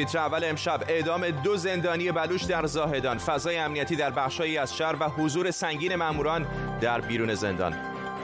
تیتر 0.00 0.18
اول 0.18 0.44
امشب 0.44 0.84
اعدام 0.88 1.30
دو 1.30 1.56
زندانی 1.56 2.12
بلوچ 2.12 2.46
در 2.46 2.66
زاهدان. 2.66 3.18
فضای 3.18 3.58
امنیتی 3.58 3.96
در 3.96 4.10
بخشهایی 4.10 4.58
از 4.58 4.76
شهر 4.76 4.96
و 5.00 5.08
حضور 5.08 5.50
سنگین 5.50 5.94
ماموران 5.94 6.46
در 6.80 7.00
بیرون 7.00 7.34
زندان. 7.34 7.74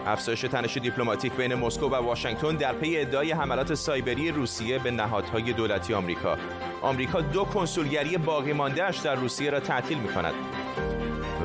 افزایش 0.06 0.40
تنش 0.40 0.76
دیپلماتیک 0.76 1.32
بین 1.32 1.54
مسکو 1.54 1.86
و 1.86 1.94
واشنگتن 1.94 2.56
در 2.56 2.72
پی 2.72 2.98
ادعای 2.98 3.32
حملات 3.32 3.74
سایبری 3.74 4.30
روسیه 4.30 4.78
به 4.78 4.90
نهادهای 4.90 5.52
دولتی 5.52 5.94
آمریکا. 5.94 6.38
آمریکا 6.82 7.20
دو 7.20 7.44
کنسولگری 7.44 8.16
باقی 8.16 8.52
ماندهاش 8.52 8.98
در 8.98 9.14
روسیه 9.14 9.50
را 9.50 9.60
تعطیل 9.60 9.98
می 9.98 10.08
کند 10.08 10.34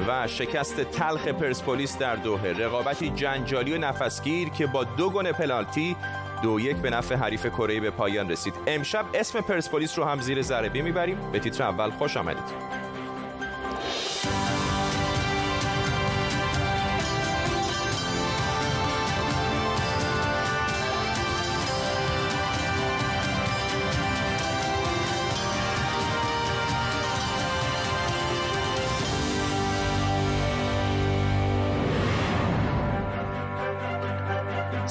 و 0.08 0.28
شکست 0.28 0.82
تلخ 0.82 1.28
پرسپولیس 1.28 1.98
در 1.98 2.16
دوحه. 2.16 2.54
رقابتی 2.54 3.10
جنجالی 3.10 3.74
و 3.74 3.78
نفسگیر 3.78 4.50
که 4.50 4.68
با 4.68 4.84
دو 4.84 5.10
گل 5.10 5.32
پنالتی 5.32 5.96
دو 6.42 6.60
یک 6.60 6.78
به 6.78 6.90
نفع 6.90 7.16
حریف 7.16 7.46
کره 7.46 7.80
به 7.80 7.92
پایان 7.92 8.30
رسید. 8.30 8.54
امشب 8.68 9.06
اسم 9.14 9.42
پرسپولیس 9.42 10.00
رو 10.00 10.06
هم 10.06 10.22
زیر 10.22 10.42
ذره 10.42 10.82
می‌بریم. 10.82 11.32
به 11.32 11.40
تیتر 11.40 11.64
اول 11.64 11.90
خوش 11.90 12.18
آمدید. 12.18 12.81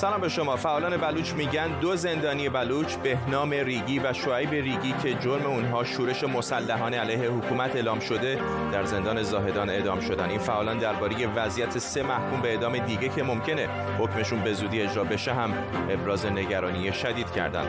سلام 0.00 0.20
به 0.20 0.28
شما. 0.28 0.56
فعالان 0.56 0.96
بلوچ 0.96 1.32
میگن 1.32 1.80
دو 1.80 1.96
زندانی 1.96 2.48
بلوچ 2.48 2.95
بهنام 2.95 3.50
ریگی 3.50 3.98
و 3.98 4.12
شعیب 4.12 4.50
ریگی 4.50 4.95
که 5.02 5.14
جرم 5.14 5.46
اونها 5.46 5.84
شورش 5.84 6.24
مسلحانه 6.24 6.98
علیه 6.98 7.30
حکومت 7.30 7.76
اعلام 7.76 8.00
شده 8.00 8.38
در 8.73 8.84
زندان 8.84 9.23
زاهدان 9.23 9.70
اعدام 9.70 10.01
شدن. 10.01 10.30
این 10.30 10.38
فعالان 10.38 10.79
درباره 10.79 11.26
وضعیت 11.26 11.79
سه 11.79 12.02
محکوم 12.02 12.40
به 12.40 12.48
اعدام 12.48 12.79
دیگه 12.79 13.09
که 13.09 13.23
ممکنه 13.23 13.68
حکمشون 13.98 14.40
به 14.40 14.52
زودی 14.52 14.82
اجرا 14.82 15.04
بشه 15.04 15.34
هم 15.34 15.54
ابراز 15.90 16.26
نگرانی 16.26 16.92
شدید 16.92 17.30
کردن. 17.30 17.66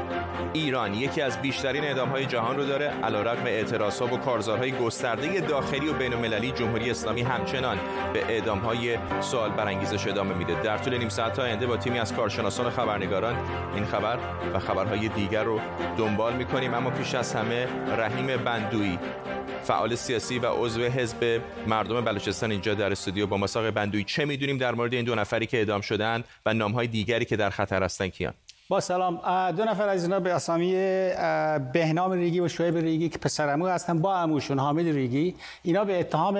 ایران 0.53 0.93
یکی 0.93 1.21
از 1.21 1.41
بیشترین 1.41 1.83
اعدام 1.83 2.09
های 2.09 2.25
جهان 2.25 2.57
رو 2.57 2.65
داره 2.65 2.85
علیرغم 3.03 3.45
اعتراض 3.45 4.01
ها 4.01 4.05
و 4.05 4.17
کارزارهای 4.17 4.71
گسترده 4.71 5.39
داخلی 5.39 5.89
و 5.89 5.93
بین 5.93 6.13
المللی 6.13 6.51
جمهوری 6.51 6.91
اسلامی 6.91 7.21
همچنان 7.21 7.77
به 8.13 8.25
اعدام 8.25 8.59
های 8.59 8.97
سوال 9.21 9.49
برانگیزش 9.49 10.07
ادامه 10.07 10.33
میده. 10.33 10.61
در 10.61 10.77
طول 10.77 10.97
نیم 10.97 11.09
ساعت 11.09 11.39
آینده 11.39 11.67
با 11.67 11.77
تیمی 11.77 11.99
از 11.99 12.13
کارشناسان 12.21 12.69
خبرنگاران 12.69 13.35
این 13.75 13.85
خبر 13.85 14.19
و 14.53 14.59
خبرهای 14.59 15.09
دیگر 15.09 15.43
رو 15.43 15.59
دنبال 15.97 16.33
می‌کنیم 16.33 16.73
اما 16.73 16.89
پیش 16.89 17.15
از 17.15 17.33
همه 17.33 17.67
رحیم 17.97 18.37
بندویی 18.37 18.99
فعال 19.63 19.95
سیاسی 19.95 20.39
و 20.39 20.45
عضو 20.45 20.83
حزب 20.83 21.41
مردم 21.67 22.01
بلوچستان 22.01 22.51
اینجا 22.51 22.73
در 22.73 22.91
استودیو 22.91 23.27
با 23.27 23.37
مساق 23.37 23.69
بندویی 23.69 24.03
چه 24.03 24.25
می‌دونیم 24.25 24.57
در 24.57 24.75
مورد 24.75 24.93
این 24.93 25.05
دو 25.05 25.15
نفری 25.15 25.45
که 25.45 25.57
اعدام 25.57 25.81
شدن 25.81 26.23
و 26.45 26.53
نامهای 26.53 26.87
دیگری 26.87 27.25
که 27.25 27.35
در 27.35 27.49
خطر 27.49 27.83
هستن 27.83 28.07
کیان؟ 28.07 28.33
با 28.71 28.79
سلام. 28.79 29.19
دو 29.51 29.63
نفر 29.63 29.87
از 29.87 30.03
اینا 30.03 30.19
به 30.19 30.33
اسامی 30.33 30.73
بهنام 31.73 32.11
ریگی 32.11 32.39
و 32.39 32.47
شعیب 32.47 32.77
ریگی 32.77 33.09
که 33.09 33.17
پسرمو 33.17 33.67
هستن 33.67 33.99
با 33.99 34.15
عموشون 34.15 34.59
حامد 34.59 34.85
ریگی. 34.85 35.35
اینا 35.63 35.83
به 35.85 35.99
اتهام 35.99 36.37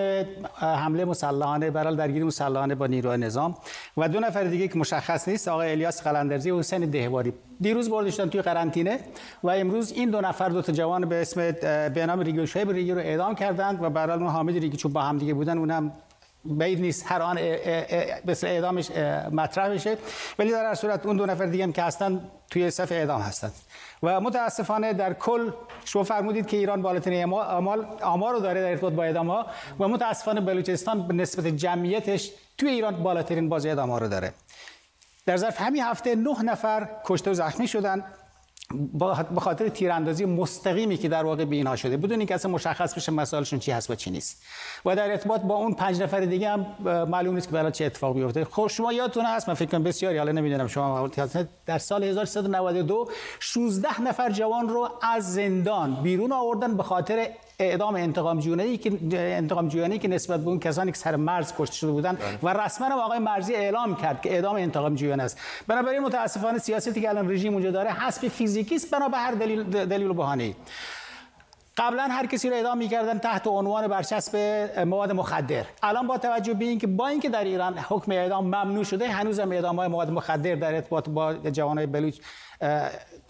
حمله 0.53 1.05
مسلحانه 1.05 1.71
برای 1.71 1.95
درگیری 1.95 2.23
مسلحانه 2.23 2.75
با 2.75 2.87
نیروی 2.87 3.17
نظام. 3.17 3.55
و 3.97 4.09
دو 4.09 4.19
نفر 4.19 4.43
دیگه 4.43 4.67
که 4.67 4.79
مشخص 4.79 5.27
نیست 5.27 5.47
آقای 5.47 5.71
الیاس 5.71 6.03
قلندرزی 6.03 6.51
و 6.51 6.59
حسین 6.59 6.89
دهواری. 6.89 7.33
دیروز 7.61 7.89
بردشتن 7.89 8.29
توی 8.29 8.41
قرنطینه 8.41 8.99
و 9.43 9.49
امروز 9.49 9.91
این 9.91 10.09
دو 10.09 10.21
نفر 10.21 10.49
دو 10.49 10.61
تا 10.61 10.71
جوان 10.73 11.09
به 11.09 11.21
اسم 11.21 11.51
بهنام 11.93 12.19
ریگی 12.19 12.39
و 12.39 12.45
شعیب 12.45 12.71
ریگی 12.71 12.91
رو 12.91 12.99
اعدام 12.99 13.35
کردند 13.35 13.83
و 13.83 13.89
برای 13.89 14.17
اون 14.17 14.27
حامد 14.27 14.57
ریگی 14.57 14.77
چون 14.77 14.93
با 14.93 15.01
هم 15.01 15.17
دیگه 15.17 15.33
بودن 15.33 15.57
اونم 15.57 15.91
بعید 16.45 16.81
نیست. 16.81 17.05
هر 17.07 17.21
آن 17.21 17.35
به 18.25 18.37
اعدامش 18.43 18.91
مطرح 19.31 19.69
بشه. 19.69 19.97
ولی 20.39 20.51
در 20.51 20.65
هر 20.65 20.75
صورت 20.75 21.05
اون 21.05 21.17
دو 21.17 21.25
نفر 21.25 21.45
دیگه 21.45 21.63
هم 21.63 21.73
که 21.73 21.83
هستن 21.83 22.31
توی 22.49 22.71
صف 22.71 22.91
اعدام 22.91 23.21
هستند 23.21 23.53
و 24.03 24.21
متاسفانه 24.21 24.93
در 24.93 25.13
کل 25.13 25.51
شما 25.85 26.03
فرمودید 26.03 26.47
که 26.47 26.57
ایران 26.57 26.81
بالاترین 26.81 27.33
آمار 27.33 27.85
آمار 28.01 28.33
رو 28.33 28.39
داره 28.39 28.61
در 28.61 28.69
ارتباط 28.69 28.93
با 28.93 29.03
اعدام 29.03 29.29
ها 29.29 29.45
و 29.79 29.87
متاسفانه 29.87 30.41
بلوچستان 30.41 31.07
به 31.07 31.13
نسبت 31.13 31.47
جمعیتش 31.47 32.31
توی 32.57 32.69
ایران 32.69 33.03
بالاترین 33.03 33.49
باز 33.49 33.65
اعدام 33.65 33.89
ها 33.89 33.97
رو 33.97 34.07
داره. 34.07 34.33
در 35.25 35.37
ظرف 35.37 35.61
همین 35.61 35.83
هفته 35.83 36.15
نه 36.15 36.41
نفر 36.43 36.89
کشته 37.05 37.31
و 37.31 37.33
زخمی 37.33 37.67
شدن. 37.67 38.03
به 39.33 39.39
خاطر 39.39 39.69
تیراندازی 39.69 40.25
مستقیمی 40.25 40.97
که 40.97 41.09
در 41.09 41.23
واقع 41.23 41.45
به 41.45 41.55
اینها 41.55 41.75
شده. 41.75 41.97
بدون 41.97 42.17
اینکه 42.17 42.35
اصلا 42.35 42.51
مشخص 42.51 42.93
بشه 42.93 43.11
مسائلشون 43.11 43.59
چی 43.59 43.71
هست 43.71 43.89
و 43.89 43.95
چی 43.95 44.11
نیست. 44.11 44.43
و 44.85 44.95
در 44.95 45.11
ارتباط 45.11 45.41
با 45.41 45.55
اون 45.55 45.73
پنج 45.73 46.01
نفر 46.01 46.19
دیگه 46.19 46.49
هم 46.49 46.65
معلوم 47.09 47.35
نیست 47.35 47.47
که 47.47 47.53
برای 47.53 47.71
چه 47.71 47.85
اتفاق 47.85 48.15
بیفته 48.15 48.45
خب 48.45 48.67
شما 48.67 48.93
یادتون 48.93 49.25
هست 49.25 49.49
من 49.49 49.55
فکر 49.55 49.69
کنم 49.69 49.83
بسیاری 49.83 50.17
حالا 50.17 50.31
نمی‌دونم 50.31 50.67
شما 50.67 51.09
در 51.65 51.77
سال 51.77 52.03
1392 52.03 53.09
16 53.39 54.01
نفر 54.01 54.31
جوان 54.31 54.69
رو 54.69 54.89
از 55.01 55.33
زندان 55.33 56.03
بیرون 56.03 56.31
آوردن 56.31 56.77
به 56.77 56.83
خاطر 56.83 57.27
اعدام 57.63 57.95
انتقام 57.95 58.39
جویانه 58.39 58.77
که 58.77 58.91
انتقام 59.13 59.67
جویانه 59.67 59.97
که 59.97 60.07
نسبت 60.07 60.39
به 60.39 60.47
اون 60.47 60.59
کسانی 60.59 60.91
که 60.91 60.97
سر 60.97 61.15
مرز 61.15 61.53
کشته 61.57 61.75
شده 61.75 61.91
بودن 61.91 62.17
و 62.43 62.53
رسما 62.53 62.87
هم 62.87 62.99
آقای 62.99 63.19
مرزی 63.19 63.55
اعلام 63.55 63.95
کرد 63.95 64.21
که 64.21 64.33
اعدام 64.33 64.55
انتقام 64.55 64.95
جویانه 64.95 65.23
است. 65.23 65.37
بنابراین 65.67 65.99
متاسفانه 65.99 66.57
سیاستی 66.57 67.01
که 67.01 67.09
الان 67.09 67.31
رژیم 67.31 67.53
اونجا 67.53 67.71
داره 67.71 67.91
حسب 67.91 68.27
فیزیکی 68.27 68.75
است 68.75 68.91
بنا 68.91 69.07
به 69.09 69.17
هر 69.17 69.31
دلیل 69.31 69.63
دلیل 69.63 70.09
و 70.09 70.13
بهانه 70.13 70.55
قبلا 71.77 72.03
هر 72.03 72.25
کسی 72.25 72.49
رو 72.49 72.55
اعدام 72.55 72.77
می‌کردن 72.77 73.19
تحت 73.19 73.47
عنوان 73.47 73.87
برچسب 73.87 74.37
مواد 74.87 75.11
مخدر. 75.11 75.65
الان 75.83 76.07
با 76.07 76.17
توجه 76.17 76.53
به 76.53 76.65
اینکه 76.65 76.87
با 76.87 77.07
اینکه 77.07 77.29
در 77.29 77.43
ایران 77.43 77.77
حکم 77.77 78.11
اعدام 78.11 78.45
ممنوع 78.45 78.83
شده 78.83 79.07
هنوز 79.07 79.39
هم 79.39 79.51
اعدام 79.51 79.75
های 79.75 79.87
مواد 79.87 80.09
مخدر 80.11 80.55
در 80.55 80.75
ارتباط 80.75 81.09
با 81.09 81.33
جوانای 81.33 81.85
بلوچ 81.85 82.17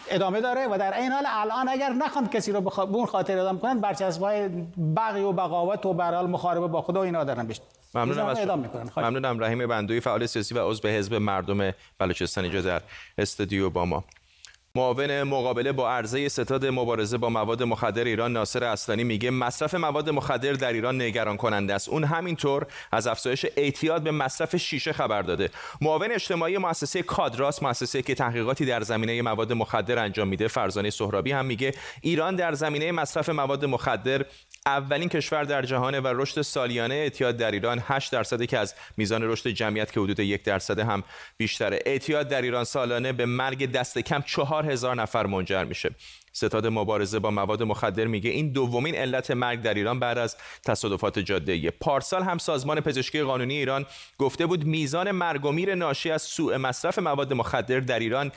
ادامه 0.09 0.41
داره 0.41 0.67
و 0.67 0.77
در 0.77 0.97
این 0.97 1.11
حال 1.11 1.23
الان 1.27 1.69
اگر 1.69 1.89
نخوان 1.89 2.27
کسی 2.27 2.51
رو 2.51 2.61
به 2.61 2.79
اون 2.79 3.05
خاطر 3.05 3.37
اعدام 3.37 3.59
کنن 3.59 3.79
برچسب 3.79 4.21
های 4.21 4.49
بغی 4.95 5.21
و 5.21 5.31
بغاوت 5.31 5.85
و 5.85 5.93
برال 5.93 6.29
مخاربه 6.29 6.67
با 6.67 6.81
خدا 6.81 6.99
و 6.99 7.03
اینا 7.03 7.23
دارن 7.23 7.47
بشت 7.47 7.61
ممنونم 7.95 8.25
از 8.25 8.37
ممنونم 8.97 9.43
رحیم 9.43 9.67
بندوی 9.67 9.99
فعال 9.99 10.25
سیاسی 10.25 10.55
و 10.55 10.69
عضو 10.69 10.87
حزب 10.87 11.13
مردم 11.13 11.71
بلوچستان 11.97 12.43
اینجا 12.43 12.61
در 12.61 12.81
استودیو 13.17 13.69
با 13.69 13.85
ما 13.85 14.03
معاون 14.75 15.23
مقابله 15.23 15.71
با 15.71 15.91
عرضه 15.91 16.29
ستاد 16.29 16.65
مبارزه 16.65 17.17
با 17.17 17.29
مواد 17.29 17.63
مخدر 17.63 18.03
ایران 18.03 18.33
ناصر 18.33 18.63
اصلانی 18.63 19.03
میگه 19.03 19.31
مصرف 19.31 19.75
مواد 19.75 20.09
مخدر 20.09 20.53
در 20.53 20.73
ایران 20.73 21.01
نگران 21.01 21.37
کننده 21.37 21.73
است. 21.73 21.89
اون 21.89 22.03
همینطور 22.03 22.65
از 22.91 23.07
افزایش 23.07 23.45
اعتیاد 23.55 24.01
به 24.01 24.11
مصرف 24.11 24.55
شیشه 24.55 24.93
خبر 24.93 25.21
داده. 25.21 25.49
معاون 25.81 26.11
اجتماعی 26.11 26.57
مؤسسه 26.57 27.01
کادراس 27.01 27.63
مؤسسه 27.63 28.01
که 28.01 28.15
تحقیقاتی 28.15 28.65
در 28.65 28.81
زمینه 28.81 29.21
مواد 29.21 29.53
مخدر 29.53 29.99
انجام 29.99 30.27
میده 30.27 30.47
فرزانه 30.47 30.89
سهرابی 30.89 31.31
هم 31.31 31.45
میگه 31.45 31.71
ایران 32.01 32.35
در 32.35 32.53
زمینه 32.53 32.91
مصرف 32.91 33.29
مواد 33.29 33.65
مخدر 33.65 34.25
اولین 34.65 35.09
کشور 35.09 35.43
در 35.43 35.61
جهان 35.61 35.99
و 35.99 36.07
رشد 36.07 36.41
سالیانه 36.41 36.95
اعتیاد 36.95 37.37
در 37.37 37.51
ایران 37.51 37.83
8 37.87 38.11
درصدی 38.11 38.47
که 38.47 38.57
از 38.57 38.75
میزان 38.97 39.23
رشد 39.23 39.49
جمعیت 39.49 39.91
که 39.91 39.99
حدود 39.99 40.19
یک 40.19 40.43
درصد 40.43 40.79
هم 40.79 41.03
بیشتره. 41.37 41.79
اعتیاد 41.85 42.27
در 42.27 42.41
ایران 42.41 42.63
سالانه 42.63 43.13
به 43.13 43.25
مرگ 43.25 43.71
دست 43.71 43.99
کم 43.99 44.21
چهار 44.21 44.60
هزار 44.65 44.95
نفر 44.95 45.25
منجر 45.25 45.63
میشه. 45.63 45.95
ستاد 46.33 46.67
مبارزه 46.67 47.19
با 47.19 47.31
مواد 47.31 47.63
مخدر 47.63 48.05
میگه 48.05 48.29
این 48.29 48.51
دومین 48.51 48.95
علت 48.95 49.31
مرگ 49.31 49.61
در 49.61 49.73
ایران 49.73 49.99
بعد 49.99 50.17
از 50.17 50.37
تصادفات 50.65 51.19
جاده 51.19 51.71
پارسال 51.71 52.23
هم 52.23 52.37
سازمان 52.37 52.81
پزشکی 52.81 53.21
قانونی 53.21 53.57
ایران 53.57 53.85
گفته 54.17 54.45
بود 54.45 54.65
میزان 54.65 55.11
مرگ 55.11 55.45
و 55.45 55.51
میر 55.51 55.75
ناشی 55.75 56.11
از 56.11 56.21
سوء 56.21 56.57
مصرف 56.57 56.99
مواد 56.99 57.33
مخدر 57.33 57.79
در 57.79 57.99
ایران 57.99 58.31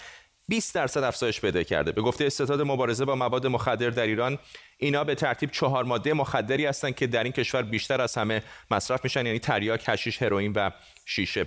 20 0.48 0.74
درصد 0.74 1.02
افزایش 1.02 1.40
پیدا 1.40 1.62
کرده. 1.62 1.92
به 1.92 2.02
گفته 2.02 2.28
ستاد 2.28 2.62
مبارزه 2.62 3.04
با 3.04 3.14
مواد 3.14 3.46
مخدر 3.46 3.90
در 3.90 4.06
ایران 4.06 4.38
اینا 4.78 5.04
به 5.04 5.14
ترتیب 5.14 5.50
چهار 5.50 5.84
ماده 5.84 6.12
مخدری 6.12 6.66
هستند 6.66 6.94
که 6.94 7.06
در 7.06 7.22
این 7.22 7.32
کشور 7.32 7.62
بیشتر 7.62 8.00
از 8.00 8.14
همه 8.14 8.42
مصرف 8.70 9.04
میشن 9.04 9.26
یعنی 9.26 9.38
تریاک، 9.38 9.88
حشیش، 9.88 10.22
هروئین 10.22 10.52
و 10.52 10.70
شیشه. 11.06 11.46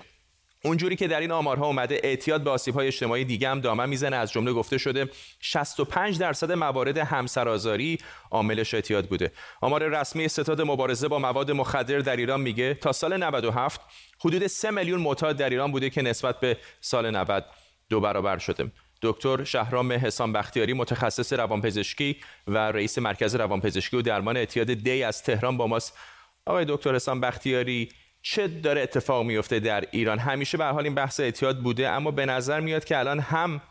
اونجوری 0.64 0.96
که 0.96 1.08
در 1.08 1.20
این 1.20 1.32
آمارها 1.32 1.66
اومده 1.66 2.00
اعتیاد 2.04 2.44
به 2.44 2.50
آسیب‌های 2.50 2.88
اجتماعی 2.88 3.26
دیگه 3.26 3.50
هم 3.50 3.62
دامن 3.62 3.90
می‌زنه. 3.90 4.16
از 4.16 4.32
جمله 4.32 4.54
گفته 4.54 4.78
شده 4.78 5.10
65 5.40 6.20
درصد 6.20 6.52
موارد 6.52 6.98
همسرآزاری 6.98 7.98
عاملش 8.32 8.74
اعتیاد 8.74 9.08
بوده. 9.08 9.32
آمار 9.62 9.88
رسمی 9.88 10.28
ستاد 10.28 10.62
مبارزه 10.62 11.08
با 11.08 11.20
مواد 11.20 11.52
مخدر 11.52 12.00
در 12.00 12.16
ایران 12.16 12.42
میگه 12.42 12.74
تا 12.74 12.92
سال 12.92 13.18
97 13.18 13.82
حدود 14.20 14.48
3 14.48 14.72
میلیون 14.72 15.00
معتاد 15.00 15.38
در 15.38 15.50
ایران 15.50 15.72
بوده 15.72 15.90
که 15.90 16.02
نسبت 16.02 16.40
به 16.40 16.58
سال 16.82 17.16
90 17.16 17.46
دو 17.90 18.00
برابر 18.00 18.38
شده. 18.38 18.72
دکتر 19.02 19.44
شهرام 19.44 19.92
حسام 19.92 20.34
بختیاری 20.34 20.74
متخصص 20.74 21.34
روانپزشکی 21.34 22.18
و 22.48 22.58
رئیس 22.58 22.98
مرکز 22.98 23.36
روانپزشکی 23.36 23.98
و 23.98 24.02
درمان 24.02 24.38
اعتیاد 24.38 24.74
دی 24.74 25.04
از 25.04 25.24
تهران 25.24 25.58
با 25.58 25.68
ماست. 25.68 25.98
آقای 26.46 26.66
دکتر 26.70 26.96
حسام 26.96 27.22
بختیاری 27.22 27.90
چه 28.30 28.48
داره 28.48 28.82
اتفاق 28.82 29.26
میفته 29.26 29.60
در 29.60 29.84
ایران؟ 29.92 30.20
همیشه 30.20 30.58
به 30.58 30.66
حال 30.66 30.84
این 30.84 30.96
بحث 30.96 31.20
اعتیاد 31.20 31.60
بوده 31.60 31.90
اما 31.90 32.12
به 32.12 32.26
نظر 32.26 32.60
میاد 32.60 32.86
که 32.86 33.00
الان 33.00 33.20
هم 33.20 33.62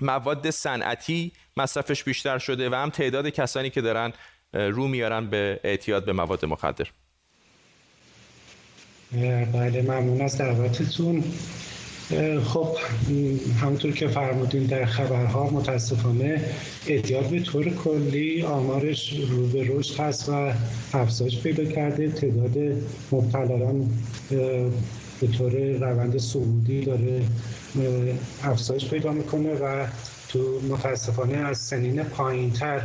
مواد 0.00 0.50
صنعتی 0.50 1.32
مصرفش 1.56 2.04
بیشتر 2.04 2.38
شده 2.38 2.70
و 2.70 2.74
هم 2.74 2.90
تعداد 2.90 3.28
کسانی 3.28 3.70
که 3.70 3.80
دارن 3.80 4.12
رو 4.52 4.88
میارن 4.88 5.30
به 5.30 5.60
اعتیاد 5.64 6.04
به 6.04 6.12
مواد 6.12 6.44
مخدر. 6.44 6.86
بله 9.12 9.82
ممنون 9.82 10.20
از 10.20 10.38
دعوتتون. 10.38 11.24
خب 12.44 12.76
همونطور 13.60 13.92
که 13.92 14.08
فرمودین 14.08 14.62
در 14.62 14.84
خبرها 14.84 15.50
متاسفانه 15.50 16.44
اعتیاد 16.86 17.26
به 17.26 17.40
طور 17.40 17.70
کلی 17.70 18.42
آمارش 18.42 19.14
رو 19.30 19.46
به 19.46 19.66
رشد 19.68 20.00
هست 20.00 20.28
و 20.28 20.52
افزایش 20.92 21.40
پیدا 21.40 21.64
کرده. 21.64 22.08
تعداد 22.08 22.56
مبتلایان 23.12 23.90
به 25.20 25.26
طور 25.38 25.52
روند 25.52 26.18
صعودی 26.18 26.80
داره 26.84 27.22
افزایش 28.42 28.88
پیدا 28.88 29.12
می‌کنه 29.12 29.54
و 29.54 29.86
تو 30.28 30.60
متاسفانه 30.68 31.36
از 31.36 31.58
سنین 31.58 32.02
پایینتر 32.02 32.80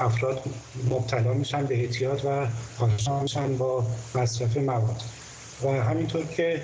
افراد 0.00 0.42
مبتلا 0.90 1.32
میشن 1.32 1.64
به 1.64 1.74
اعتیاد 1.80 2.22
و 2.24 2.46
آشنا 2.84 3.22
میشن 3.22 3.56
با 3.56 3.86
مصرف 4.14 4.56
مواد. 4.56 5.02
و 5.64 5.68
همینطور 5.68 6.24
که 6.24 6.62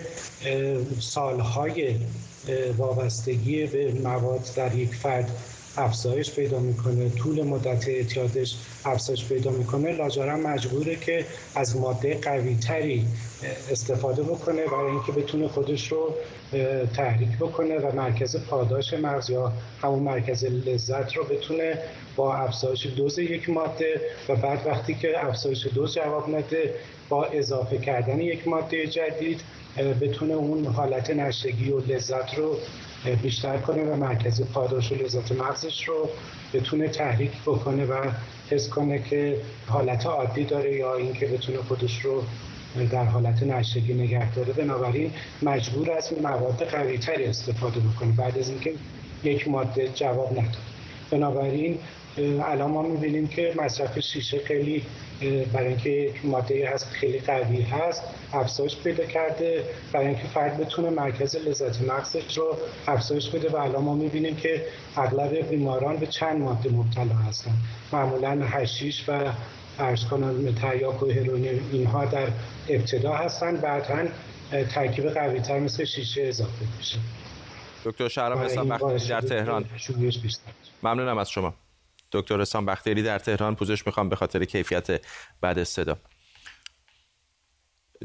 سالهای 1.00 1.94
وابستگی 2.76 3.66
به 3.66 3.92
مواد 3.92 4.50
در 4.56 4.74
یک 4.74 4.94
فرد 4.94 5.30
افزایش 5.78 6.30
پیدا 6.30 6.58
می‌کنه 6.58 7.08
طول 7.08 7.42
مدت 7.42 7.88
اعتیادش 7.88 8.56
افزایش 8.84 9.28
پیدا 9.28 9.50
می‌کنه. 9.50 9.92
لاجرم 9.92 10.40
مجبوره 10.40 10.96
که 10.96 11.24
از 11.54 11.76
ماده 11.76 12.18
قوی 12.22 12.54
تری 12.54 13.06
استفاده 13.70 14.22
بکنه 14.22 14.66
برای 14.66 14.90
اینکه 14.90 15.12
بتونه 15.12 15.48
خودش 15.48 15.92
رو 15.92 16.14
تحریک 16.96 17.36
بکنه 17.40 17.78
و 17.78 17.96
مرکز 17.96 18.36
پاداش 18.36 18.94
مغز 18.94 19.30
یا 19.30 19.52
همون 19.82 19.98
مرکز 20.02 20.44
لذت 20.44 21.16
رو 21.16 21.24
بتونه 21.24 21.78
با 22.16 22.34
افزایش 22.34 22.86
دوز 22.86 23.18
یک 23.18 23.50
ماده 23.50 24.00
و 24.28 24.36
بعد 24.36 24.66
وقتی 24.66 24.94
که 24.94 25.26
افزایش 25.26 25.66
دوز 25.74 25.94
جواب 25.94 26.36
نده 26.36 26.74
با 27.08 27.24
اضافه 27.24 27.78
کردن 27.78 28.20
یک 28.20 28.48
ماده 28.48 28.86
جدید 28.86 29.40
بتونه 30.00 30.34
اون 30.34 30.66
حالت 30.66 31.10
نشگی 31.10 31.70
و 31.70 31.80
لذت 31.80 32.34
رو 32.34 32.56
بیشتر 33.22 33.56
کنه 33.56 33.82
و 33.82 33.96
مرکز 33.96 34.42
پاداش 34.42 34.92
و 34.92 34.94
لذت 34.94 35.32
مغزش 35.32 35.88
رو 35.88 36.08
بتونه 36.54 36.88
تحریک 36.88 37.32
بکنه 37.46 37.84
و 37.84 38.10
حس 38.50 38.68
کنه 38.68 39.02
که 39.02 39.36
حالت 39.66 40.06
عادی 40.06 40.44
داره 40.44 40.76
یا 40.76 40.94
اینکه 40.94 41.26
بتونه 41.26 41.58
خودش 41.58 42.04
رو 42.04 42.22
در 42.90 43.04
حالت 43.04 43.42
نشگی 43.42 43.94
نگه 43.94 44.34
داره. 44.34 44.52
بنابراین 44.52 45.10
مجبور 45.42 45.90
است 45.90 46.22
مواد 46.22 46.64
قوی 46.64 46.98
تری 46.98 47.24
استفاده 47.24 47.80
بکنه. 47.80 48.12
بعد 48.12 48.38
از 48.38 48.48
اینکه 48.48 48.72
یک 49.24 49.48
ماده 49.48 49.88
جواب 49.88 50.32
نداد. 50.32 50.56
بنابراین 51.10 51.78
الان 52.20 52.70
ما 52.70 52.82
می‌بینیم 52.82 53.28
که 53.28 53.54
مصرف 53.56 53.98
شیشه 53.98 54.38
خیلی 54.38 54.82
برای 55.52 55.68
اینکه 55.68 55.90
یک 55.90 56.24
ماده 56.24 56.70
هست 56.70 56.90
خیلی 56.90 57.18
قوی 57.18 57.62
هست 57.62 58.02
افزایش 58.32 58.76
پیدا 58.76 59.04
کرده. 59.04 59.64
برای 59.92 60.06
اینکه 60.06 60.26
فرد 60.26 60.58
بتونه 60.58 60.90
مرکز 60.90 61.36
لذت 61.36 61.82
مغزش 61.82 62.38
رو 62.38 62.56
افزایش 62.86 63.28
بده 63.28 63.48
و 63.48 63.56
الان 63.56 63.84
ما 63.84 63.94
می‌بینیم 63.94 64.36
که 64.36 64.62
اغلب 64.96 65.48
بیماران 65.48 65.96
به 65.96 66.06
چند 66.06 66.40
ماده 66.40 66.70
مبتلا 66.70 67.14
هستن. 67.14 67.52
معمولا 67.92 68.40
هشیش 68.44 69.04
و 69.08 69.32
ارز 69.78 70.04
کنم 70.04 70.54
تریاک 70.54 71.02
و 71.02 71.06
اینها 71.72 72.04
در 72.04 72.28
ابتدا 72.68 73.12
هستن. 73.12 73.56
بعدا 73.56 74.08
ترکیب 74.74 75.10
قوی 75.10 75.40
تر 75.40 75.58
مثل 75.58 75.84
شیشه 75.84 76.22
اضافه 76.22 76.64
میشه. 76.78 76.98
دکتر 77.84 78.08
شهرام 78.08 78.38
حسام 78.38 78.76
در 79.08 79.20
تهران. 79.20 79.64
ممنونم 80.82 81.18
از 81.18 81.30
شما. 81.30 81.54
دکتر 82.12 82.40
حسام 82.40 82.66
بختیاری 82.66 83.02
در 83.02 83.18
تهران 83.18 83.54
پوزش 83.54 83.86
می‌خوام 83.86 84.08
به 84.08 84.16
خاطر 84.16 84.44
کیفیت 84.44 85.00
بعد 85.40 85.62
صدا. 85.62 85.96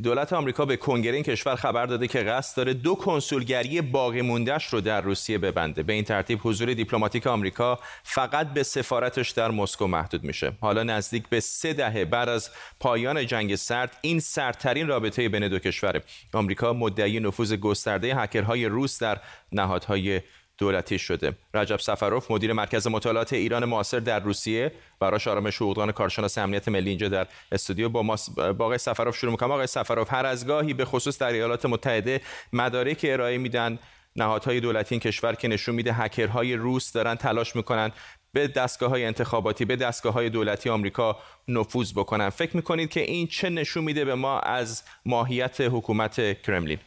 دولت 0.03 0.33
آمریکا 0.33 0.65
به 0.65 0.77
کنگره 0.77 1.15
این 1.15 1.23
کشور 1.23 1.55
خبر 1.55 1.85
داده 1.85 2.07
که 2.07 2.19
قصد 2.19 2.57
داره 2.57 2.73
دو 2.73 2.95
کنسولگری 2.95 3.81
باقی 3.81 4.21
موندهش 4.21 4.65
رو 4.65 4.81
در 4.81 5.01
روسیه 5.01 5.37
ببنده. 5.37 5.83
به 5.83 5.93
این 5.93 6.03
ترتیب 6.03 6.39
حضور 6.43 6.73
دیپلماتیک 6.73 7.27
آمریکا 7.27 7.79
فقط 8.03 8.53
به 8.53 8.63
سفارتش 8.63 9.29
در 9.29 9.51
مسکو 9.51 9.87
محدود 9.87 10.23
میشه. 10.23 10.51
حالا 10.61 10.83
نزدیک 10.83 11.27
به 11.27 11.39
سه 11.39 11.73
دهه 11.73 12.05
بعد 12.05 12.29
از 12.29 12.49
پایان 12.79 13.27
جنگ 13.27 13.55
سرد 13.55 13.97
این 14.01 14.19
سردترین 14.19 14.87
رابطه 14.87 15.29
بین 15.29 15.47
دو 15.47 15.59
کشوره. 15.59 16.03
آمریکا 16.33 16.73
مدعی 16.73 17.19
نفوذ 17.19 17.53
گسترده 17.53 18.15
هکرهای 18.15 18.65
روس 18.65 19.03
در 19.03 19.17
نهادهای 19.51 20.21
دولتی 20.57 20.99
شده. 20.99 21.33
رجب 21.53 21.79
سفروف 21.79 22.31
مدیر 22.31 22.53
مرکز 22.53 22.87
مطالعات 22.87 23.33
ایران 23.33 23.65
معاصر 23.65 23.99
در 23.99 24.19
روسیه. 24.19 24.71
براش 24.99 25.27
آرامش 25.27 25.55
حقوقدان 25.55 25.91
کارشناس 25.91 26.37
امنیت 26.37 26.67
ملی 26.67 26.89
اینجا 26.89 27.09
در 27.09 27.27
استودیو 27.51 27.89
با 27.89 28.03
ما 28.03 28.15
با 28.57 28.77
سفروف 28.77 29.17
شروع 29.17 29.31
می‌کنم. 29.31 29.51
آقای 29.51 29.67
سفروف 29.67 30.13
هر 30.13 30.25
از 30.25 30.47
گاهی 30.47 30.73
به 30.73 30.85
خصوص 30.85 31.17
در 31.17 31.33
ایالات 31.33 31.65
متحده 31.65 32.21
مدارک 32.53 33.05
ارائه 33.09 33.37
میدن. 33.37 33.79
نهادهای 34.15 34.59
دولتی 34.59 34.95
این 34.95 34.99
کشور 34.99 35.35
که 35.35 35.47
نشون 35.47 35.75
میده 35.75 35.93
هکرهای 35.93 36.55
روس 36.55 36.91
دارن 36.91 37.15
تلاش 37.15 37.55
می‌کنن 37.55 37.91
به 38.31 38.47
دستگاه 38.47 38.89
های 38.89 39.05
انتخاباتی 39.05 39.65
به 39.65 39.75
دستگاه 39.75 40.13
های 40.13 40.29
دولتی 40.29 40.69
آمریکا 40.69 41.17
نفوذ 41.47 41.93
بکنن. 41.93 42.29
فکر 42.29 42.55
می‌کنید 42.55 42.89
که 42.89 43.01
این 43.01 43.27
چه 43.27 43.49
نشون 43.49 43.83
میده 43.83 44.05
به 44.05 44.15
ما 44.15 44.39
از 44.39 44.83
ماهیت 45.05 45.61
حکومت 45.61 46.41
کرملین؟ 46.41 46.79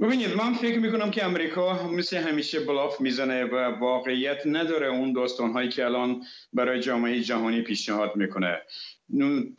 ببینید 0.00 0.34
من 0.34 0.54
فکر 0.54 0.78
می‌کنم 0.78 1.10
که 1.10 1.24
امریکا 1.24 1.88
مثل 1.88 2.16
همیشه 2.16 2.60
بلاف 2.60 3.00
می‌زنه 3.00 3.44
و 3.44 3.56
واقعیت 3.80 4.42
نداره 4.46 4.86
اون 4.86 5.12
داستان 5.12 5.50
هایی 5.50 5.68
که 5.68 5.84
الان 5.84 6.22
برای 6.52 6.80
جامعه 6.80 7.20
جهانی 7.20 7.62
پیشنهاد 7.62 8.16
می‌کنه. 8.16 8.58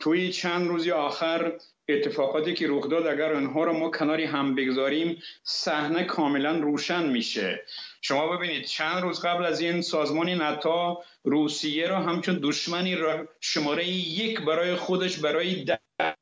توی 0.00 0.32
چند 0.32 0.68
روزی 0.68 0.90
آخر 0.90 1.52
اتفاقاتی 1.88 2.54
که 2.54 2.66
رخ 2.68 2.88
داد 2.88 3.06
اگر 3.06 3.32
اونها 3.32 3.64
رو 3.64 3.72
ما 3.72 3.90
کناری 3.90 4.24
هم 4.24 4.54
بگذاریم 4.54 5.22
صحنه 5.44 6.04
کاملا 6.04 6.58
روشن 6.58 7.06
میشه. 7.06 7.62
شما 8.00 8.36
ببینید 8.36 8.64
چند 8.64 9.02
روز 9.02 9.20
قبل 9.20 9.44
از 9.44 9.60
این 9.60 9.82
سازمان 9.82 10.28
نتا 10.28 10.98
روسیه 11.24 11.88
را 11.88 12.00
همچون 12.00 12.38
دشمنی 12.42 12.96
شماره 13.40 13.88
یک 13.88 14.40
برای 14.40 14.74
خودش 14.74 15.18
برای 15.18 15.64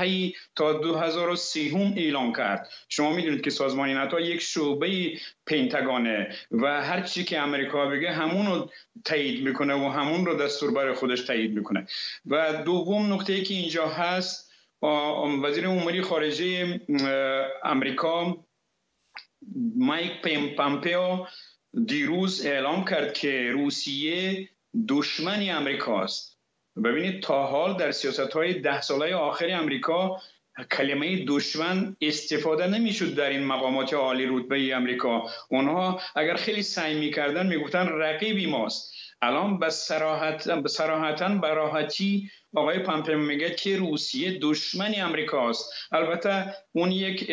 دهی 0.01 0.35
تا 0.57 0.73
2030 0.73 1.95
اعلام 1.97 2.33
کرد. 2.33 2.69
شما 2.89 3.13
می‌دونید 3.13 3.41
که 3.41 3.51
سازمان 3.51 3.91
نتا 3.91 4.21
یک 4.21 4.41
شعبه 4.41 5.19
پنتگانه 5.47 6.35
و 6.51 6.83
هر 6.83 7.01
چی 7.01 7.25
که 7.25 7.41
امریکا 7.41 7.87
بگه 7.87 8.13
همون 8.13 8.47
رو 8.47 8.71
تایید 9.05 9.45
می‌کنه 9.45 9.75
و 9.75 9.89
همون 9.89 10.27
رو 10.27 10.35
دستور 10.35 10.71
برای 10.71 10.95
خودش 10.95 11.21
تایید 11.21 11.55
می‌کنه. 11.55 11.87
و 12.27 12.63
دوم 12.65 13.13
نکته 13.13 13.43
که 13.43 13.55
اینجا 13.55 13.89
هست 13.89 14.51
وزیر 15.43 15.67
امور 15.67 16.03
خارجه 16.03 16.81
امریکا 17.65 18.45
مایک 19.77 20.13
پامپیو 20.57 21.27
دیروز 21.87 22.47
اعلام 22.47 22.85
کرد 22.85 23.13
که 23.13 23.51
روسیه 23.53 24.49
دشمنی 24.89 25.51
امریکاست 25.51 26.40
ببینید 26.85 27.23
تا 27.23 27.47
حال 27.47 27.77
در 27.77 27.91
سیاست 27.91 28.33
های 28.33 28.55
ده 28.55 28.81
ساله 28.81 29.15
آخر 29.15 29.51
امریکا 29.51 30.21
کلمه 30.71 31.25
دشمن 31.25 31.97
استفاده 32.01 32.67
نمی‌شد 32.67 33.15
در 33.15 33.31
این 33.31 33.45
مقامات 33.45 33.95
عالی 33.95 34.27
رتبه 34.27 34.77
امریکا 34.77 35.31
اونها 35.49 36.01
اگر 36.17 36.35
خیلی 36.35 36.63
سعی 36.63 37.01
می‌کردن 37.01 37.47
می‌گفتن 37.47 37.89
رقیبی 37.89 38.47
ماست. 38.47 38.93
الان 39.23 39.59
به 39.59 39.71
صراحت 39.71 40.49
به 40.49 40.69
صراحتا 40.69 41.29
براحتی 41.29 42.31
آقای 42.55 42.79
پامپیو 42.79 43.19
میگه 43.19 43.51
که 43.51 43.77
روسیه 43.77 44.39
دشمنی 44.43 45.01
امریکاست. 45.01 45.73
البته 45.93 46.55
اون 46.73 46.93
یک 46.93 47.33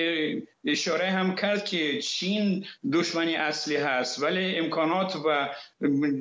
اشاره 0.66 1.06
هم 1.06 1.36
کرد 1.36 1.66
که 1.66 2.02
چین 2.02 2.66
دشمنی 2.94 3.36
اصلی 3.36 3.76
هست 3.76 4.24
ولی 4.24 4.56
امکانات 4.56 5.16
و 5.26 5.50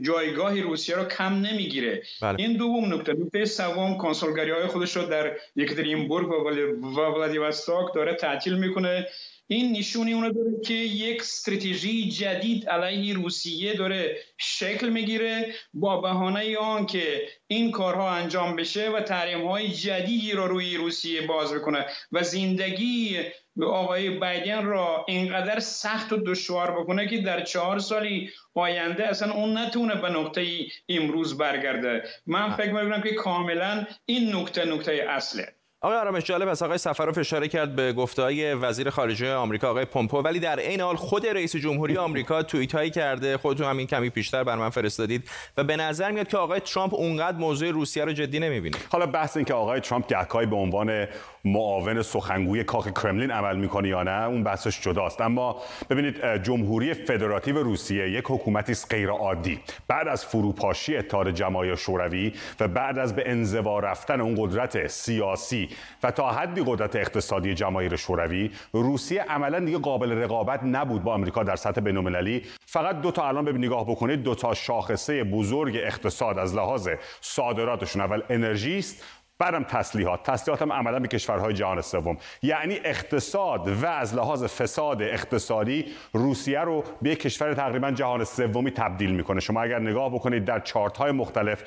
جایگاه 0.02 0.60
روسیه 0.60 0.96
رو 0.96 1.04
کم 1.04 1.34
نمی‌گیره. 1.34 2.02
بله. 2.22 2.36
این 2.38 2.56
دوم 2.56 2.94
نکته. 2.94 3.12
نکته 3.12 3.44
سوم 3.44 3.98
کنسولگری 3.98 4.50
های 4.50 4.66
خودش 4.66 4.96
رو 4.96 5.02
در 5.02 5.36
یکترینبورگ 5.56 6.28
و 6.28 7.00
ولادیوستوک 7.00 7.94
داره 7.94 8.14
تعطیل 8.14 8.54
می‌کنه. 8.54 9.06
این 9.48 9.72
نشونی 9.72 10.12
اونو 10.12 10.32
داره 10.32 10.60
که 10.64 10.74
یک 10.74 11.20
استراتژی 11.20 12.08
جدید 12.10 12.68
علیه 12.68 13.14
روسیه 13.14 13.74
داره 13.74 14.16
شکل 14.38 14.88
می‌گیره 14.88 15.54
با 15.74 16.00
بهانه 16.00 16.58
آن 16.58 16.86
که 16.86 17.28
این 17.46 17.70
کارها 17.70 18.10
انجام 18.10 18.56
بشه 18.56 18.90
و 18.90 19.00
تحریم 19.00 19.46
های 19.46 19.68
جدیدی 19.68 20.32
رو 20.32 20.46
روی 20.46 20.76
روسیه 20.76 21.26
باز 21.26 21.54
بکنه 21.54 21.86
و 22.12 22.22
زندگی 22.22 23.18
آقای 23.62 24.10
بایدن 24.10 24.64
را 24.64 25.04
اینقدر 25.08 25.60
سخت 25.60 26.12
و 26.12 26.16
دشوار 26.16 26.80
بکنه 26.80 27.08
که 27.08 27.18
در 27.18 27.44
چهار 27.44 27.78
سالی 27.78 28.30
آینده 28.54 29.08
اصلا 29.08 29.32
اون 29.32 29.58
نتونه 29.58 29.94
به 29.94 30.08
نقطه 30.08 30.46
امروز 30.88 31.38
برگرده. 31.38 32.02
من 32.26 32.56
فکر 32.56 32.72
می‌کنم 32.72 33.02
که 33.02 33.14
کاملا 33.14 33.86
این 34.06 34.36
نکته 34.36 34.64
نکته 34.64 35.06
اصله. 35.08 35.55
آقای 35.82 35.98
آرامش 35.98 36.24
جالب 36.24 36.48
است. 36.48 36.62
آقای 36.62 36.78
سفرов 36.78 37.18
اشاره 37.18 37.48
کرد 37.48 37.76
به 37.76 37.92
گفته‌های 37.92 38.54
وزیر 38.54 38.90
خارجه 38.90 39.34
آمریکا 39.34 39.70
آقای 39.70 39.84
پومپو. 39.84 40.18
ولی 40.18 40.40
در 40.40 40.58
عین 40.58 40.80
حال 40.80 40.96
خود 40.96 41.26
رئیس 41.26 41.56
جمهوری 41.56 41.96
آمریکا 41.96 42.42
توییت 42.42 42.74
هایی 42.74 42.90
کرده. 42.90 43.36
خودتون 43.36 43.66
همین 43.66 43.86
کمی 43.86 44.10
پیشتر 44.10 44.44
بر 44.44 44.56
من 44.56 44.70
فرستادید. 44.70 45.30
و 45.56 45.64
به 45.64 45.76
نظر 45.76 46.10
میاد 46.10 46.28
که 46.28 46.36
آقای 46.36 46.60
ترامپ 46.60 46.94
اونقدر 46.94 47.36
موضوع 47.36 47.70
روسیه 47.70 48.04
رو 48.04 48.12
جدی 48.12 48.38
نمی‌بینه. 48.38 48.76
حالا 48.92 49.06
بحث 49.06 49.36
این 49.36 49.46
که 49.46 49.54
آقای 49.54 49.80
ترامپ 49.80 50.06
گهکای 50.06 50.46
به 50.46 50.56
عنوان 50.56 51.06
معاون 51.44 52.02
سخنگوی 52.02 52.64
کاخ 52.64 52.88
کرملین 52.88 53.30
عمل 53.30 53.56
می‌کنه 53.56 53.88
یا 53.88 54.02
نه 54.02 54.26
اون 54.26 54.44
بحثش 54.44 54.80
جداست. 54.80 55.20
اما 55.20 55.62
ببینید 55.90 56.42
جمهوری 56.42 56.94
فدراتیو 56.94 57.58
روسیه 57.62 58.10
یک 58.10 58.24
حکومتی 58.28 58.72
است 58.72 58.94
غیر 58.94 59.08
عادی 59.08 59.60
بعد 59.88 60.08
از 60.08 60.26
فروپاشی 60.26 60.96
اتحاد 60.96 61.30
جماهیر 61.30 61.74
شوروی 61.74 62.32
و 62.60 62.68
بعد 62.68 62.98
از 62.98 63.16
به 63.16 63.30
انزوا 63.30 63.78
رفتن 63.78 64.20
اون 64.20 64.34
قدرت 64.38 64.86
سیاسی 64.86 65.65
و 66.02 66.10
تا 66.10 66.30
حدی 66.30 66.62
قدرت 66.66 66.96
اقتصادی 66.96 67.54
جماهیر 67.54 67.96
شوروی 67.96 68.50
روسیه 68.72 69.22
عملا 69.22 69.60
دیگه 69.60 69.78
قابل 69.78 70.12
رقابت 70.12 70.60
نبود 70.62 71.02
با 71.02 71.14
آمریکا 71.14 71.42
در 71.42 71.56
سطح 71.56 71.80
بین‌المللی. 71.80 72.42
فقط 72.66 73.00
دو 73.00 73.10
تا 73.10 73.28
الان 73.28 73.44
به 73.44 73.52
نگاه 73.52 73.90
بکنید 73.90 74.22
دو 74.22 74.34
تا 74.34 74.54
شاخصه 74.54 75.24
بزرگ 75.24 75.76
اقتصاد 75.76 76.38
از 76.38 76.54
لحاظ 76.54 76.88
صادراتشون 77.20 78.02
اول 78.02 78.22
انرژی 78.30 78.78
است 78.78 79.04
بعدم 79.38 79.64
تسلیحات. 79.64 80.22
تسلیحات 80.22 80.62
هم 80.62 80.72
عملا 80.72 80.98
به 80.98 81.08
کشورهای 81.08 81.54
جهان 81.54 81.80
سوم. 81.80 82.16
یعنی 82.42 82.80
اقتصاد 82.84 83.68
و 83.68 83.86
از 83.86 84.14
لحاظ 84.14 84.44
فساد 84.44 85.02
اقتصادی 85.02 85.86
روسیه 86.12 86.60
رو 86.60 86.84
به 87.02 87.14
کشور 87.14 87.54
تقریبا 87.54 87.90
جهان 87.90 88.24
سومی 88.24 88.70
تبدیل 88.70 89.10
می‌کنه. 89.10 89.40
شما 89.40 89.62
اگر 89.62 89.78
نگاه 89.78 90.14
بکنید 90.14 90.44
در 90.44 90.60
چارت 90.60 90.96
های 90.96 91.12
مختلف 91.12 91.62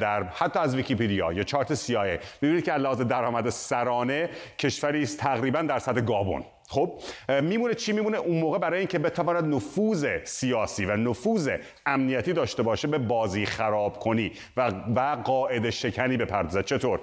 در 0.00 0.22
حتی 0.22 0.58
از 0.58 0.76
ویکیپدیا 0.76 1.32
یا 1.32 1.42
چارت 1.42 1.74
سیایه 1.74 2.20
ببینید 2.42 2.64
که 2.64 2.72
از 2.72 2.80
لحاظ 2.82 3.00
درآمد 3.00 3.48
سرانه 3.48 4.30
کشوری 4.58 5.02
است 5.02 5.18
تقریبا 5.18 5.62
در 5.62 5.78
سطح 5.78 6.00
گابون 6.00 6.44
خب 6.68 7.00
میمونه 7.42 7.74
چی؟ 7.74 7.92
میمونه 7.92 8.18
اون 8.18 8.38
موقع 8.38 8.58
برای 8.58 8.78
اینکه 8.78 8.98
بتواند 8.98 9.54
نفوذ 9.54 10.06
سیاسی 10.24 10.84
و 10.84 10.96
نفوذ 10.96 11.50
امنیتی 11.86 12.32
داشته 12.32 12.62
باشه 12.62 12.88
به 12.88 12.98
بازی 12.98 13.46
خراب 13.46 13.98
کنی 13.98 14.32
و 14.56 14.72
و 14.96 15.16
قاعده 15.24 15.70
شکنی 15.70 16.16
بپردازد. 16.16 16.64
چطور؟ 16.64 17.00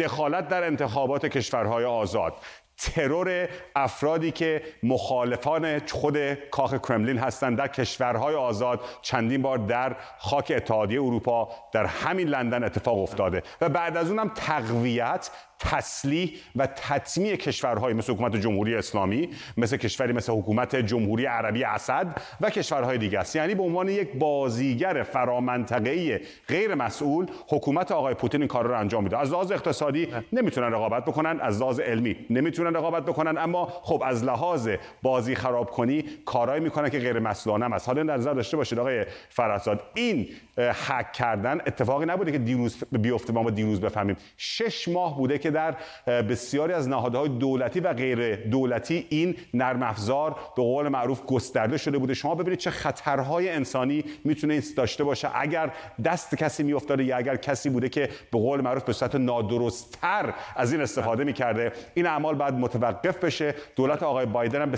دخالت 0.00 0.48
در 0.48 0.64
انتخابات 0.64 1.26
کشورهای 1.26 1.84
آزاد. 1.84 2.34
ترور 2.76 3.48
افرادی 3.76 4.30
که 4.30 4.62
مخالفان 4.82 5.86
خود 5.86 6.34
کاخ 6.34 6.74
کرملین 6.74 7.18
هستند 7.18 7.58
در 7.58 7.68
کشورهای 7.68 8.34
آزاد 8.34 8.80
چندین 9.02 9.42
بار 9.42 9.58
در 9.58 9.96
خاک 10.18 10.52
اتحادیه 10.56 11.02
اروپا 11.02 11.48
در 11.72 11.86
همین 11.86 12.28
لندن 12.28 12.64
اتفاق 12.64 12.98
افتاده. 12.98 13.42
و 13.60 13.68
بعد 13.68 13.96
از 13.96 14.10
اونم 14.10 14.28
تقویت 14.34 15.30
تسلیح 15.70 16.32
و 16.56 16.66
تطمیع 16.66 17.36
کشورهای 17.36 17.94
مثل 17.94 18.12
حکومت 18.12 18.36
جمهوری 18.36 18.74
اسلامی 18.74 19.28
مثل 19.56 19.76
کشوری 19.76 20.12
مثل 20.12 20.32
حکومت 20.32 20.76
جمهوری 20.76 21.26
عربی 21.26 21.64
اسد 21.64 22.20
و 22.40 22.50
کشورهای 22.50 22.98
دیگه 22.98 23.18
است. 23.18 23.36
یعنی 23.36 23.54
به 23.54 23.62
عنوان 23.62 23.88
یک 23.88 24.12
بازیگر 24.12 25.02
فرامنطقه‌ای 25.02 26.20
غیر 26.48 26.74
مسئول 26.74 27.26
حکومت 27.48 27.92
آقای 27.92 28.14
پوتین 28.14 28.40
این 28.40 28.48
کار 28.48 28.66
رو 28.66 28.78
انجام 28.78 29.04
میده. 29.04 29.18
از 29.18 29.32
لحاظ 29.32 29.52
اقتصادی 29.52 30.08
نمی‌تونن 30.32 30.72
رقابت 30.72 31.04
بکنن 31.04 31.40
از 31.40 31.60
لحاظ 31.60 31.80
علمی 31.80 32.16
نمی‌تونن 32.30 32.76
رقابت 32.76 33.02
بکنن 33.02 33.38
اما 33.38 33.66
خب 33.82 34.02
از 34.06 34.24
لحاظ 34.24 34.68
بازی 35.02 35.34
خراب 35.34 35.70
کنی 35.70 36.04
کارایی 36.24 36.60
می‌کنن 36.60 36.88
که 36.90 36.98
غیر 36.98 37.18
مسئولانه 37.18 37.74
است. 37.74 37.88
حالا 37.88 38.02
در 38.02 38.16
نظر 38.16 38.32
داشته 38.32 38.56
باشید 38.56 38.78
آقای 38.78 39.04
فرزاد 39.28 39.82
این 39.94 40.28
هک 40.58 41.12
کردن 41.12 41.60
اتفاقی 41.66 42.06
نبوده 42.06 42.32
که 42.32 42.38
دیروز 42.38 42.76
بیفته 42.92 43.32
ما 43.32 43.50
دیروز 43.50 43.80
بفهمیم. 43.80 44.16
شش 44.36 44.88
ماه 44.88 45.16
بوده 45.16 45.38
که 45.38 45.50
در 45.50 45.76
بسیاری 46.06 46.72
از 46.72 46.88
نهادهای 46.88 47.28
دولتی 47.28 47.80
و 47.80 47.92
غیر 47.92 48.36
دولتی 48.36 49.06
این 49.08 49.36
نرم 49.54 49.82
افزار 49.82 50.30
به 50.56 50.62
قول 50.62 50.88
معروف 50.88 51.26
گسترده 51.26 51.76
شده 51.76 51.98
بوده. 51.98 52.14
شما 52.14 52.34
ببینید 52.34 52.58
چه 52.58 52.70
خطرهای 52.70 53.50
انسانی 53.50 54.04
می‌تونه 54.24 54.62
داشته 54.76 55.04
باشه. 55.04 55.28
اگر 55.34 55.72
دست 56.04 56.36
کسی 56.36 56.62
میافتاده 56.62 57.04
یا 57.04 57.16
اگر 57.16 57.36
کسی 57.36 57.70
بوده 57.70 57.88
که 57.88 58.08
به 58.32 58.38
قول 58.38 58.60
معروف 58.60 58.82
به 58.84 58.92
صورت 58.92 59.14
نادرستتر 59.14 60.34
از 60.56 60.72
این 60.72 60.82
استفاده 60.82 61.24
می‌کرده 61.24 61.72
این 61.94 62.06
اعمال 62.06 62.34
بعد 62.34 62.54
متوقف 62.54 63.24
بشه. 63.24 63.54
دولت 63.76 64.02
آقای 64.02 64.26
بایدن 64.26 64.62
هم 64.62 64.70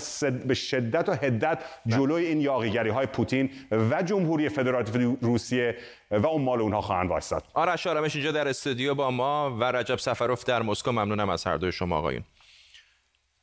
به 0.46 0.54
شدت 0.54 1.08
و 1.08 1.12
حدت 1.12 1.58
جلوی 1.86 2.26
این 2.26 2.40
یاغیگری 2.40 2.90
های 2.90 3.06
پوتین 3.06 3.50
و 3.90 4.02
جمهوری 4.02 4.48
فدراتیو 4.48 5.16
روسیه 5.20 5.65
و 6.10 6.26
اون 6.26 6.42
مال 6.42 6.60
اونها 6.60 6.80
خواهند 6.80 7.10
وایساد 7.10 7.44
آرش 7.54 7.86
آرامش 7.86 8.14
اینجا 8.14 8.32
در 8.32 8.48
استودیو 8.48 8.94
با 8.94 9.10
ما 9.10 9.56
و 9.60 9.64
رجب 9.64 9.96
سفروف 9.96 10.44
در 10.44 10.62
مسکو. 10.62 10.92
ممنونم 10.92 11.28
از 11.28 11.44
هر 11.44 11.56
دوی 11.56 11.72
شما 11.72 11.98
آقایون. 11.98 12.24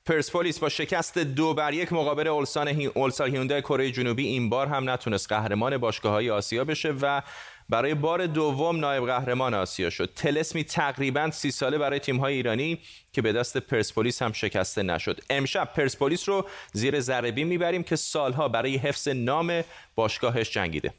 پرسپولیس 0.05 0.59
با 0.59 0.69
شکست 0.69 1.17
دو 1.17 1.53
بر 1.53 1.73
یک 1.73 1.93
مقابل 1.93 2.27
اولسان 2.27 2.67
هی... 2.67 2.85
اولسا 2.85 3.25
هیوندای 3.25 3.61
کره 3.61 3.91
جنوبی 3.91 4.27
این 4.27 4.49
بار 4.49 4.67
هم 4.67 4.89
نتونست 4.89 5.29
قهرمان 5.29 5.77
باشگاه 5.77 6.11
های 6.11 6.29
آسیا 6.29 6.65
بشه 6.65 6.93
و 7.01 7.21
برای 7.69 7.93
بار 7.93 8.27
دوم 8.27 8.79
نایب 8.79 9.05
قهرمان 9.05 9.53
آسیا 9.53 9.89
شد. 9.89 10.13
تلسمی 10.15 10.63
تقریبا 10.63 11.31
سی 11.31 11.51
ساله 11.51 11.77
برای 11.77 11.99
تیم 11.99 12.17
های 12.17 12.33
ایرانی 12.33 12.79
که 13.13 13.21
به 13.21 13.33
دست 13.33 13.57
پرسپولیس 13.57 14.21
هم 14.21 14.31
شکسته 14.31 14.83
نشد. 14.83 15.21
امشب 15.29 15.69
پرسپولیس 15.75 16.29
رو 16.29 16.45
زیر 16.73 16.99
ذره 16.99 17.31
می‌بریم 17.31 17.83
که 17.83 17.95
سالها 17.95 18.47
برای 18.47 18.77
حفظ 18.77 19.07
نام 19.07 19.63
باشگاهش 19.95 20.49
جنگیده. 20.49 20.93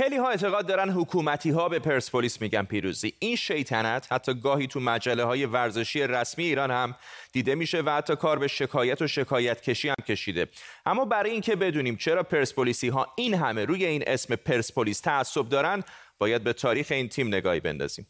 خیلی 0.00 0.16
ها 0.16 0.28
اعتقاد 0.28 0.66
دارن 0.66 0.90
حکومتی 0.90 1.50
ها 1.50 1.68
به 1.68 1.78
پرسپولیس 1.78 2.40
میگن 2.40 2.62
پیروزی. 2.62 3.12
این 3.18 3.36
شیطنت 3.36 4.12
حتی 4.12 4.34
گاهی 4.34 4.66
تو 4.66 4.80
مجله 4.80 5.24
های 5.24 5.46
ورزشی 5.46 6.02
رسمی 6.02 6.44
ایران 6.44 6.70
هم 6.70 6.96
دیده 7.32 7.54
میشه 7.54 7.80
و 7.80 7.90
حتی 7.90 8.16
کار 8.16 8.38
به 8.38 8.48
شکایت 8.48 9.02
و 9.02 9.06
شکایت 9.06 9.60
کشی 9.60 9.88
هم 9.88 9.94
کشیده. 10.06 10.48
اما 10.86 11.04
برای 11.04 11.30
اینکه 11.30 11.56
بدونیم 11.56 11.96
چرا 11.96 12.22
پرسپولیسی 12.22 12.88
ها 12.88 13.06
این 13.16 13.34
همه 13.34 13.64
روی 13.64 13.84
این 13.86 14.04
اسم 14.06 14.36
پرسپولیس 14.36 15.00
تعصب 15.00 15.48
دارن 15.48 15.82
باید 16.18 16.44
به 16.44 16.52
تاریخ 16.52 16.86
این 16.90 17.08
تیم 17.08 17.26
نگاهی 17.26 17.60
بندازیم. 17.60 18.06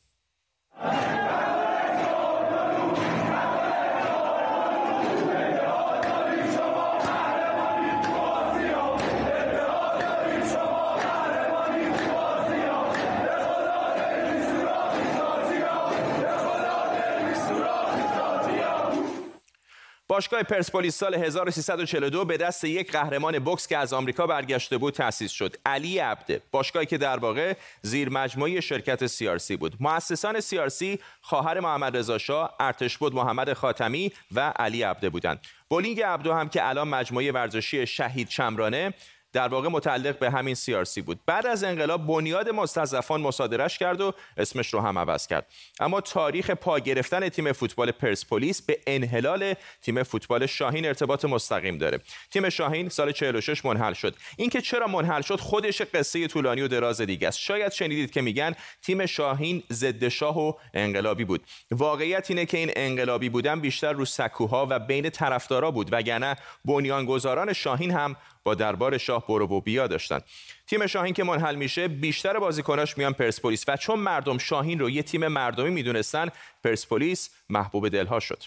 باشگاه 20.10 20.42
پرسپولیس 20.42 20.96
سال 20.96 21.14
1342 21.14 22.24
به 22.24 22.36
دست 22.36 22.64
یک 22.64 22.92
قهرمان 22.92 23.38
بوکس 23.38 23.66
که 23.66 23.76
از 23.76 23.92
آمریکا 23.92 24.26
برگشته 24.26 24.78
بود 24.78 24.94
تأسیس 24.94 25.30
شد. 25.30 25.56
علی 25.66 25.98
عبده 25.98 26.42
باشگاهی 26.50 26.86
که 26.86 26.98
در 26.98 27.16
واقع 27.16 27.54
زیر 27.82 28.08
مجموعه 28.08 28.60
شرکت 28.60 29.06
سیارسی 29.06 29.56
بود. 29.56 29.76
مؤسسان 29.80 30.40
سیارسی 30.40 30.98
خواهر 31.20 31.60
محمد 31.60 31.96
رضا 31.96 32.18
شاه 32.18 32.54
ارتش 32.60 32.98
بود 32.98 33.14
محمد 33.14 33.52
خاتمی 33.52 34.12
و 34.34 34.52
علی 34.56 34.82
عبده 34.82 35.10
بودند. 35.10 35.40
بولینگ 35.68 36.02
عبدو 36.02 36.32
هم 36.32 36.48
که 36.48 36.68
الان 36.68 36.88
مجموعه 36.88 37.32
ورزشی 37.32 37.86
شهید 37.86 38.28
چمرانه 38.28 38.94
در 39.32 39.48
واقع 39.48 39.68
متعلق 39.68 40.18
به 40.18 40.30
همین 40.30 40.54
سیارسی 40.54 41.02
بود. 41.02 41.20
بعد 41.26 41.46
از 41.46 41.64
انقلاب 41.64 42.06
بنیاد 42.06 42.48
مستضعفان 42.48 43.20
مصادرش 43.20 43.78
کرد 43.78 44.00
و 44.00 44.12
اسمش 44.36 44.74
رو 44.74 44.80
هم 44.80 44.98
عوض 44.98 45.26
کرد. 45.26 45.46
اما 45.80 46.00
تاریخ 46.00 46.50
پا 46.50 46.78
گرفتن 46.78 47.28
تیم 47.28 47.52
فوتبال 47.52 47.90
پرسپولیس 47.90 48.62
به 48.62 48.78
انحلال 48.86 49.54
تیم 49.82 50.02
فوتبال 50.02 50.46
شاهین 50.46 50.86
ارتباط 50.86 51.24
مستقیم 51.24 51.78
داره. 51.78 52.00
تیم 52.30 52.48
شاهین 52.48 52.88
سال 52.88 53.12
46 53.12 53.64
منحل 53.64 53.92
شد. 53.92 54.16
اینکه 54.36 54.60
چرا 54.60 54.86
منحل 54.86 55.20
شد 55.20 55.40
خودش 55.40 55.82
قصه 55.82 56.28
طولانی 56.28 56.62
و 56.62 56.68
دراز 56.68 57.00
دیگه 57.00 57.28
است. 57.28 57.38
شاید 57.38 57.72
شنیدید 57.72 58.10
که 58.10 58.20
میگن 58.20 58.54
تیم 58.82 59.06
شاهین 59.06 59.62
ضد 59.72 60.08
شاه 60.08 60.38
و 60.38 60.52
انقلابی 60.74 61.24
بود. 61.24 61.44
واقعیت 61.70 62.30
اینه 62.30 62.46
که 62.46 62.58
این 62.58 62.70
انقلابی 62.76 63.28
بودن 63.28 63.60
بیشتر 63.60 63.92
رو 63.92 64.04
سکوها 64.04 64.66
و 64.70 64.78
بین 64.78 65.10
طرفدارا 65.10 65.70
بود 65.70 65.92
وگرنه 65.92 66.36
بنیانگذاران 66.64 67.52
شاهین 67.52 67.90
هم 67.90 68.16
با 68.44 68.54
دربار 68.54 68.98
شاه 68.98 69.26
برو 69.26 69.46
و 69.46 69.60
بیا 69.60 69.86
داشتن. 69.86 70.20
تیم 70.66 70.86
شاهین 70.86 71.14
که 71.14 71.24
منحل 71.24 71.54
میشه 71.54 71.88
بیشتر 71.88 72.38
بازیکناش 72.38 72.98
میان 72.98 73.12
پرسپولیس 73.12 73.64
و 73.68 73.76
چون 73.76 73.98
مردم 73.98 74.38
شاهین 74.38 74.78
رو 74.78 74.90
یه 74.90 75.02
تیم 75.02 75.26
مردمی 75.26 75.70
می‌دونستن 75.70 76.28
پرسپولیس 76.64 77.30
محبوب 77.48 77.88
دلها 77.88 78.20
شد. 78.20 78.42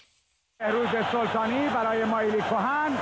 روز 0.60 0.88
سلطانی 1.12 1.68
برای 1.68 2.04
مایلی 2.04 2.40
کوهن 2.40 2.98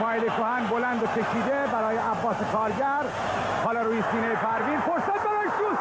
مایلی 0.00 0.26
کوهن 0.26 0.66
بلند 0.66 1.02
و 1.02 1.06
کشیده 1.06 1.66
برای 1.72 1.96
عباس 1.96 2.36
کارگر. 2.52 3.02
حالا 3.64 3.82
روی 3.82 4.02
سینه 4.12 4.34
پروین 4.34 4.80
فرصت 4.80 5.24
برای 5.24 5.48
شوت 5.58 5.78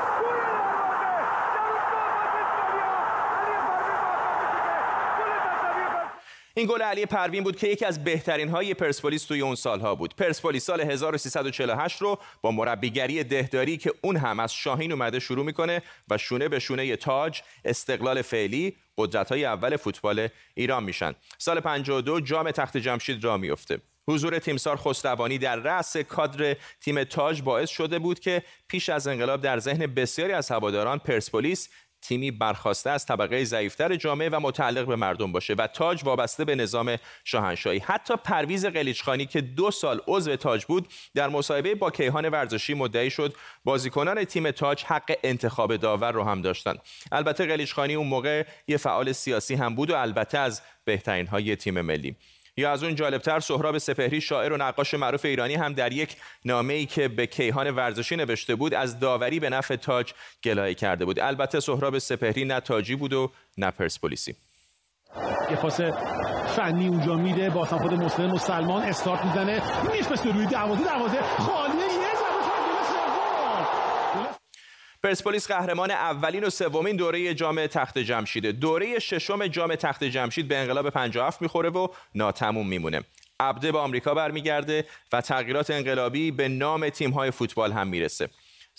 این 6.60 6.68
گل 6.68 6.82
علی 6.82 7.06
پروین 7.06 7.44
بود 7.44 7.56
که 7.56 7.68
یکی 7.68 7.86
از 7.86 8.04
بهترین 8.04 8.50
های 8.50 8.74
پرسپولیس 8.74 9.24
توی 9.24 9.42
اون 9.42 9.56
سالها 9.56 9.96
بود. 9.96 10.16
پرسپولیس 10.16 10.66
سال 10.66 10.82
1348 10.82 12.02
رو 12.02 12.20
با 12.42 12.52
مربیگری 12.52 13.24
دهداری 13.24 13.78
که 13.78 13.94
اون 14.02 14.18
هم 14.18 14.40
از 14.40 14.54
شاهین 14.54 14.92
اومده 14.92 15.20
شروع 15.20 15.46
می‌کنه 15.46 15.82
و 16.10 16.18
شونه 16.18 16.48
به 16.48 16.60
شونه 16.60 16.96
تاج 16.96 17.42
استقلال 17.66 18.22
فعلی 18.22 18.76
قدرت 18.98 19.30
های 19.30 19.46
اول 19.46 19.78
فوتبال 19.78 20.28
ایران 20.54 20.84
میشن. 20.84 21.16
سال 21.38 21.60
52 21.60 22.22
جام 22.22 22.52
تخت 22.52 22.78
جمشید 22.78 23.24
را 23.24 23.38
میفته 23.38 23.80
حضور 24.08 24.40
تیمسار 24.40 24.76
خسروانی 24.78 25.38
در 25.38 25.56
رأس 25.56 25.98
کادر 25.98 26.56
تیم 26.82 27.04
تاج 27.04 27.42
باعث 27.42 27.70
شده 27.70 28.00
بود 28.00 28.20
که 28.20 28.44
پیش 28.68 28.90
از 28.90 29.08
انقلاب 29.08 29.42
در 29.42 29.60
ذهن 29.60 29.86
بسیاری 29.86 30.34
از 30.34 30.52
هواداران 30.52 31.00
پرسپولیس 31.00 31.70
تیمی 32.02 32.32
برخواسته 32.32 32.90
از 32.90 33.06
طبقه 33.06 33.44
ضعیفتر 33.44 33.96
جامعه 33.96 34.30
و 34.30 34.40
متعلق 34.40 34.88
به 34.88 34.96
مردم 34.96 35.32
باشه 35.32 35.54
و 35.54 35.68
تاج 35.68 36.04
وابسته 36.04 36.46
به 36.46 36.56
نظام 36.56 36.96
شاهنشاهی. 37.24 37.80
حتی 37.80 38.14
پرویز 38.16 38.66
قلیچخانی 38.66 39.26
که 39.26 39.42
دو 39.42 39.72
سال 39.72 40.02
عضو 40.08 40.36
تاج 40.36 40.66
بود 40.66 40.88
در 41.16 41.30
مصاحبه 41.30 41.76
با 41.76 41.92
کیهان 41.92 42.30
ورزشی 42.30 42.74
مدعی 42.74 43.10
شد 43.10 43.36
بازیکنان 43.64 44.24
تیم 44.24 44.52
تاج 44.52 44.84
حق 44.84 45.16
انتخاب 45.24 45.76
داور 45.76 46.12
رو 46.12 46.24
هم 46.24 46.42
داشتن. 46.42 46.76
البته 47.12 47.46
قلیچخانی 47.46 47.96
اون 47.96 48.08
موقع 48.08 48.46
یه 48.68 48.78
فعال 48.78 49.12
سیاسی 49.12 49.56
هم 49.56 49.76
بود 49.76 49.90
و 49.90 49.96
البته 49.96 50.38
از 50.38 50.62
بهترین 50.86 51.28
های 51.28 51.56
تیم 51.56 51.82
ملی. 51.82 52.16
یا 52.58 52.72
از 52.72 52.84
اون 52.84 52.96
جالبتر 52.96 53.40
سهراب 53.40 53.78
سپهری 53.78 54.22
شاعر 54.22 54.54
و 54.54 54.58
نقاش 54.58 54.94
معروف 54.94 55.26
ایرانی 55.26 55.56
هم 55.56 55.74
در 55.74 55.94
یک 55.94 56.16
نامه 56.46 56.74
ای 56.74 56.86
که 56.86 57.08
به 57.08 57.28
کیهان 57.28 57.70
ورزشی 57.72 58.16
نوشته 58.16 58.56
بود 58.56 58.74
از 58.74 59.00
داوری 59.00 59.40
به 59.40 59.50
نفع 59.50 59.76
تاج 59.76 60.14
گلایه 60.44 60.74
کرده 60.74 61.06
بود. 61.06 61.20
البته 61.20 61.60
سهراب 61.60 61.98
سپهری 61.98 62.46
نه 62.46 62.60
تاجی 62.60 62.96
بود 62.96 63.14
و 63.14 63.32
نه 63.58 63.72
پرسپولیسی. 63.72 64.36
یه 65.50 65.56
پاس 65.56 65.82
فنی 66.56 66.88
اونجا 66.88 67.16
میده 67.16 67.50
با 67.50 67.66
خود 67.66 67.94
مسلم 67.94 68.32
مسلمان 68.32 68.84
استارت 68.84 69.26
می‌زنه. 69.26 69.62
میفرسته 69.92 70.32
روی 70.32 70.46
دروازه 70.46 70.84
دروازه 70.84 71.18
پرسپولیس 75.04 75.48
قهرمان 75.48 75.92
اولین 75.92 76.44
و 76.44 76.50
سومین 76.50 76.96
دوره 76.96 77.34
جام 77.34 77.68
تخت 77.68 77.98
جمشیده 77.98 78.52
دوره 78.52 79.00
ششم 79.00 79.48
جام 79.48 79.76
تخت 79.76 80.04
جمشید 80.04 80.48
به 80.48 80.58
انقلاب 80.58 80.90
57 80.90 81.42
می‌خوره 81.42 81.70
و 81.70 81.88
ناتموم 82.16 82.68
میمونه. 82.68 83.04
عبده 83.40 83.72
به 83.72 83.80
آمریکا 83.80 84.14
برمیگرده 84.14 84.86
و 85.14 85.22
تغییرات 85.22 85.70
انقلابی 85.70 86.32
به 86.32 86.48
نام 86.48 86.90
تیم‌های 86.90 87.32
فوتبال 87.32 87.72
هم 87.72 87.88
می‌رسه. 87.88 88.30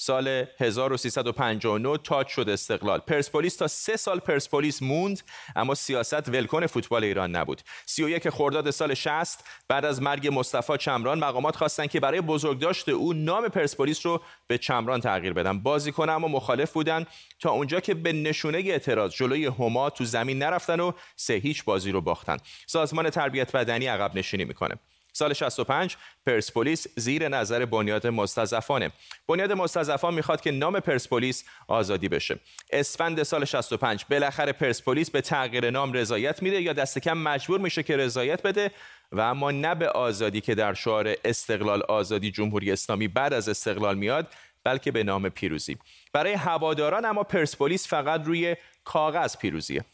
سال 0.02 0.46
1359 0.58 1.96
تاج 1.96 2.26
شد 2.26 2.48
استقلال. 2.48 2.98
پرسپولیس 2.98 3.56
تا 3.56 3.66
سه 3.66 3.96
سال 3.96 4.18
پرسپولیس 4.18 4.82
موند 4.82 5.22
اما 5.56 5.74
سیاست 5.74 6.28
ولکن 6.28 6.66
فوتبال 6.66 7.04
ایران 7.04 7.36
نبود. 7.36 7.60
31 7.86 8.28
خرداد 8.30 8.70
سال 8.70 8.94
60 8.94 9.44
بعد 9.68 9.84
از 9.84 10.02
مرگ 10.02 10.28
مصطفی 10.32 10.78
چمران 10.78 11.18
مقامات 11.18 11.56
خواستن 11.56 11.86
که 11.86 12.00
برای 12.00 12.20
بزرگداشت 12.20 12.88
او 12.88 13.12
نام 13.12 13.48
پرسپولیس 13.48 14.06
رو 14.06 14.20
به 14.46 14.58
چمران 14.58 15.00
تغییر 15.00 15.32
بدن. 15.32 15.58
بازیکن 15.58 16.08
اما 16.08 16.28
مخالف 16.28 16.72
بودن. 16.72 17.06
تا 17.40 17.50
اونجا 17.50 17.80
که 17.80 17.94
به 17.94 18.12
نشونه 18.12 18.58
اعتراض 18.58 19.12
جلوی 19.12 19.46
هما 19.46 19.90
تو 19.90 20.04
زمین 20.04 20.38
نرفتن 20.38 20.80
و 20.80 20.92
سه 21.16 21.34
هیچ 21.34 21.64
بازی 21.64 21.90
رو 21.90 22.00
باختن. 22.00 22.36
سازمان 22.66 23.10
تربیت 23.10 23.56
بدنی 23.56 23.86
عقب 23.86 24.18
نشینی 24.18 24.44
می‌کنه. 24.44 24.74
سال 25.20 25.32
65 25.32 25.96
پرسپولیس 26.26 26.86
زیر 26.96 27.28
نظر 27.28 27.64
بنیاد 27.64 28.06
مستضعفانه. 28.06 28.90
بنیاد 29.28 29.52
مستضعفان 29.52 30.14
می‌خواد 30.14 30.40
که 30.40 30.50
نام 30.50 30.80
پرسپولیس 30.80 31.44
آزادی 31.68 32.08
بشه. 32.08 32.38
اسفند 32.70 33.22
سال 33.22 33.44
65 33.44 34.04
بالاخره 34.10 34.52
پرسپولیس 34.52 35.10
به 35.10 35.20
تغییر 35.20 35.70
نام 35.70 35.92
رضایت 35.92 36.42
میده 36.42 36.62
یا 36.62 36.72
دست 36.72 36.98
کم 36.98 37.18
مجبور 37.18 37.60
میشه 37.60 37.82
که 37.82 37.96
رضایت 37.96 38.42
بده؟ 38.42 38.70
و 39.12 39.20
اما 39.20 39.50
نه 39.50 39.74
به 39.74 39.88
آزادی 39.88 40.40
که 40.40 40.54
در 40.54 40.74
شعار 40.74 41.14
استقلال 41.24 41.82
آزادی 41.82 42.30
جمهوری 42.30 42.72
اسلامی 42.72 43.08
بعد 43.08 43.32
از 43.32 43.48
استقلال 43.48 43.96
میاد 43.98 44.26
بلکه 44.64 44.90
به 44.90 45.04
نام 45.04 45.28
پیروزی. 45.28 45.78
برای 46.12 46.32
هواداران 46.32 47.04
اما 47.04 47.22
پرسپولیس 47.22 47.88
فقط 47.88 48.24
روی 48.24 48.56
کاغذ 48.84 49.36
پیروزیه. 49.36 49.84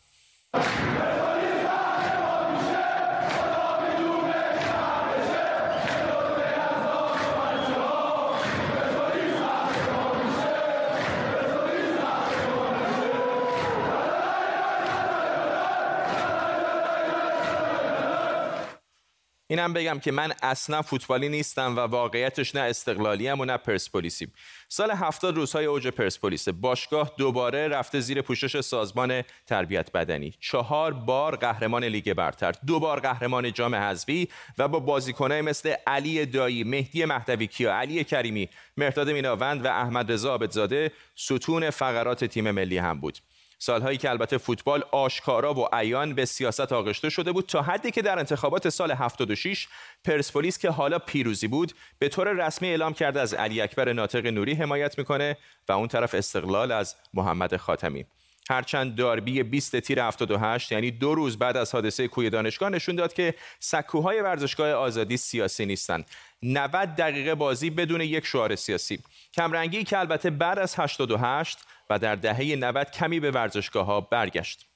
اینم 19.49 19.73
بگم 19.73 19.99
که 19.99 20.13
من 20.13 20.33
اصلا 20.43 20.83
فوتبالی 20.83 21.29
نیستم 21.29 21.77
و 21.77 21.81
واقعیتش 21.81 22.55
نه 22.55 22.61
استقلالی 22.61 23.31
و 23.31 23.45
نه 23.45 23.57
پرسپولیسی 23.57 24.29
سال 24.69 24.91
هفتاد 24.91 25.37
روزهای 25.37 25.65
اوج 25.65 25.89
پرسپولیس 25.89 26.49
باشگاه 26.49 27.13
دوباره 27.19 27.69
رفته 27.69 28.01
زیر 28.01 28.23
پوشش 28.23 28.61
سازمان 28.61 29.23
تربیت 29.47 29.93
بدنی. 29.93 30.35
چهار 30.41 30.93
بار 30.93 31.37
قهرمان 31.37 31.85
لیگ 31.85 32.13
برتر 32.13 32.53
دو 32.67 32.81
بار 32.81 33.01
قهرمان 33.01 33.53
جام 33.53 33.75
حذفی 33.75 34.29
و 34.59 34.69
با 34.69 34.79
بازیکنای 34.79 35.43
مثل 35.43 35.75
علی 35.87 36.27
دایی 36.27 36.65
مهدی 36.65 37.05
مهدوی 37.05 37.47
کیا 37.47 37.75
علی 37.75 38.05
کریمی 38.05 38.49
مرداد 38.77 39.11
میناوند 39.11 39.65
و 39.65 39.69
احمد 39.69 40.13
رضا 40.13 40.31
عابدزاده 40.31 40.93
ستون 41.15 41.71
فقرات 41.71 42.25
تیم 42.25 42.51
ملی 42.51 42.79
هم 42.79 43.01
بود. 43.01 43.19
سالهایی 43.59 43.99
که 43.99 44.11
البته 44.11 44.39
فوتبال 44.39 44.85
آشکارا 44.93 45.55
و 45.55 45.69
عیان 45.73 46.15
به 46.15 46.25
سیاست 46.25 46.73
آغشته 46.73 47.11
شده 47.11 47.33
بود 47.33 47.47
تا 47.47 47.63
حدی 47.63 47.91
که 47.91 48.03
در 48.03 48.19
انتخابات 48.19 48.69
سال 48.69 48.91
76 48.91 49.69
پرسپولیس 50.05 50.59
که 50.59 50.71
حالا 50.71 50.99
پیروزی 50.99 51.49
بود 51.49 51.73
به 51.99 52.09
طور 52.09 52.47
رسمی 52.47 52.69
اعلام 52.69 52.95
کرده 52.95 53.21
از 53.21 53.35
علی 53.35 53.61
اکبر 53.61 53.93
ناطق 53.93 54.27
نوری 54.27 54.55
حمایت 54.55 54.99
می‌کنه 54.99 55.37
و 55.69 55.73
اون 55.73 55.89
طرف 55.89 56.15
استقلال 56.15 56.73
از 56.73 56.97
محمد 57.15 57.57
خاتمی. 57.57 58.07
هرچند 58.51 58.95
داربی 58.95 59.43
20 59.43 59.81
تیر 59.81 60.03
78 60.03 60.73
یعنی 60.73 60.91
دو 60.91 61.15
روز 61.15 61.39
بعد 61.39 61.57
از 61.57 61.73
حادثه 61.73 62.09
کوی 62.09 62.31
دانشگاه 62.31 62.69
نشون 62.69 62.97
داد 62.97 63.13
که 63.13 63.35
سکوهای 63.61 64.21
ورزشگاه 64.21 64.73
آزادی 64.73 65.17
سیاسی 65.17 65.67
نیستند 65.67 66.11
90 66.43 66.95
دقیقه 66.95 67.35
بازی 67.35 67.71
بدون 67.71 68.01
یک 68.01 68.27
شعار 68.27 68.57
سیاسی 68.57 68.99
کمرنگی 69.35 69.85
که 69.85 69.99
البته 69.99 70.31
بعد 70.31 70.59
از 70.59 70.75
88 70.79 71.59
و 71.91 71.99
در 71.99 72.15
دهه 72.15 72.57
90 72.57 72.91
کمی 72.91 73.21
به 73.21 73.31
ورزشگاه 73.31 73.87
ها 73.87 74.01
برگشت. 74.01 74.67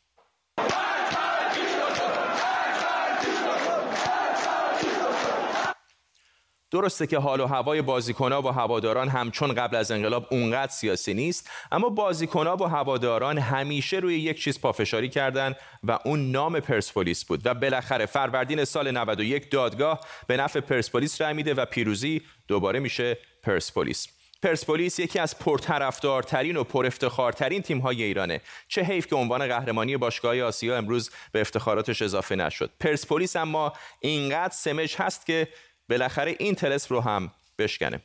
درسته 6.70 7.06
که 7.06 7.18
حال 7.18 7.40
و 7.40 7.46
هوای 7.46 7.83
بازیکنها 7.83 8.42
و 8.42 8.48
هواداران 8.48 9.09
همچون 9.09 9.54
قبل 9.54 9.76
از 9.76 9.90
انقلاب 9.90 10.26
اونقدر 10.30 10.72
سیاسی 10.72 11.14
نیست 11.14 11.50
اما 11.72 11.88
بازیکنها 11.88 12.56
و 12.56 12.64
هواداران 12.64 13.38
همیشه 13.38 13.96
روی 13.96 14.18
یک 14.18 14.42
چیز 14.42 14.61
پافشاری 14.61 15.09
کردند 15.09 15.56
و 15.85 15.98
اون 16.04 16.30
نام 16.30 16.61
پرسپولیس 16.61 17.24
بود. 17.24 17.40
و 17.44 17.54
بالاخره 17.54 18.06
فروردین 18.06 18.64
سال 18.64 18.90
91 18.90 19.50
دادگاه 19.50 20.00
به 20.26 20.37
نفع 20.37 20.61
پرسپولیس 20.61 21.20
رای 21.20 21.33
میده 21.33 21.54
و 21.54 21.64
پیروزی 21.64 22.22
دوباره 22.48 22.80
میشه 22.80 23.18
پرسپولیس. 23.42 24.09
پرسپولیس 24.42 24.98
یکی 24.98 25.18
از 25.18 25.38
پرطرفدارترین 25.38 26.56
و 26.56 26.64
پرافتخارترین 26.64 27.62
تیم‌های 27.62 28.02
ایرانه. 28.02 28.40
چه 28.68 28.83
حیف 28.83 29.06
که 29.06 29.16
عنوان 29.16 29.46
قهرمانی 29.46 29.96
باشگاه 29.96 30.40
آسیا 30.40 30.76
امروز 30.76 31.11
به 31.33 31.40
افتخاراتش 31.40 32.02
اضافه 32.02 32.37
نشد. 32.37 32.70
پرسپولیس 32.80 33.37
اما 33.37 33.72
اینقدر 34.00 34.54
سمج 34.54 34.96
هست 34.98 35.26
که 35.26 35.48
بالاخره 35.90 36.37
این 36.38 36.55
تلس 36.55 36.92
رو 36.92 37.00
هم 37.00 37.31
بشکنه. 37.59 38.00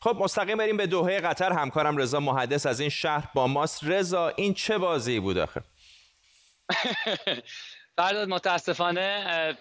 خب 0.00 0.16
مستقیم 0.20 0.58
بریم 0.58 0.76
به 0.76 0.86
دوحه 0.86 1.20
قطر. 1.20 1.52
همکارم 1.52 1.96
رضا 1.96 2.20
محدث 2.20 2.66
از 2.66 2.80
این 2.80 2.88
شهر 2.88 3.28
با 3.34 3.46
ماست. 3.46 3.84
رضا 3.84 4.28
این 4.28 4.54
چه 4.54 4.78
بازی 4.78 5.20
بود 5.20 5.38
آخه؟ 5.38 5.62
فرداد 7.96 8.28
متاسفانه 8.28 9.56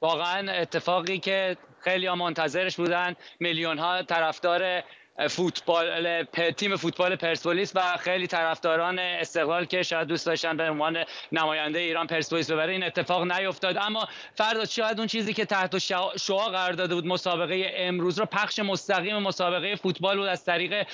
واقعا 0.00 0.52
اتفاقی 0.52 1.18
که 1.18 1.56
خیلی 1.80 2.06
ها 2.06 2.14
منتظرش 2.14 2.76
بودن. 2.76 3.16
میلیون 3.40 3.78
ها 3.78 4.02
طرفدار 4.02 4.82
فوتبال 5.28 6.24
تیم 6.56 6.76
فوتبال 6.76 7.16
پرسپولیس 7.16 7.72
و 7.74 7.96
خیلی 7.96 8.26
طرفداران 8.26 8.98
استقلال 8.98 9.64
که 9.64 9.82
شاید 9.82 10.08
دوست 10.08 10.26
داشتن 10.26 10.56
به 10.56 10.70
عنوان 10.70 11.04
نماینده 11.32 11.78
ایران 11.78 12.06
پرسپولیس 12.06 12.50
ببره 12.50 12.72
این 12.72 12.82
اتفاق 12.82 13.32
نیفتاد. 13.32 13.76
اما 13.76 14.08
فردا 14.34 14.64
شاید 14.64 14.98
اون 14.98 15.06
چیزی 15.06 15.32
که 15.32 15.44
تحت 15.44 15.78
شعا 16.16 16.48
قرار 16.48 16.72
داده 16.72 16.94
بود 16.94 17.06
مسابقه 17.06 17.72
امروز 17.76 18.18
رو 18.18 18.26
پخش 18.26 18.58
مستقیم 18.58 19.18
مسابقه 19.18 19.76
فوتبال 19.76 20.16
بود 20.16 20.26
از 20.26 20.44
طریق 20.44 20.86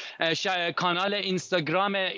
کانال 0.76 1.14
اینستاگرام 1.14 2.09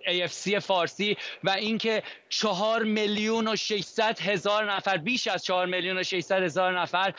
AFC 0.00 0.58
فارسی 0.58 1.16
و 1.44 1.50
اینکه 1.50 2.02
چهار 2.28 2.82
میلیون 2.82 3.48
و 3.48 3.56
600 3.56 4.20
هزار 4.20 4.72
نفر 4.72 4.96
بیش 4.96 5.26
از 5.26 5.44
چهار 5.44 5.66
میلیون 5.66 5.98
و 5.98 6.02
600 6.02 6.42
هزار 6.42 6.80
نفر 6.80 7.14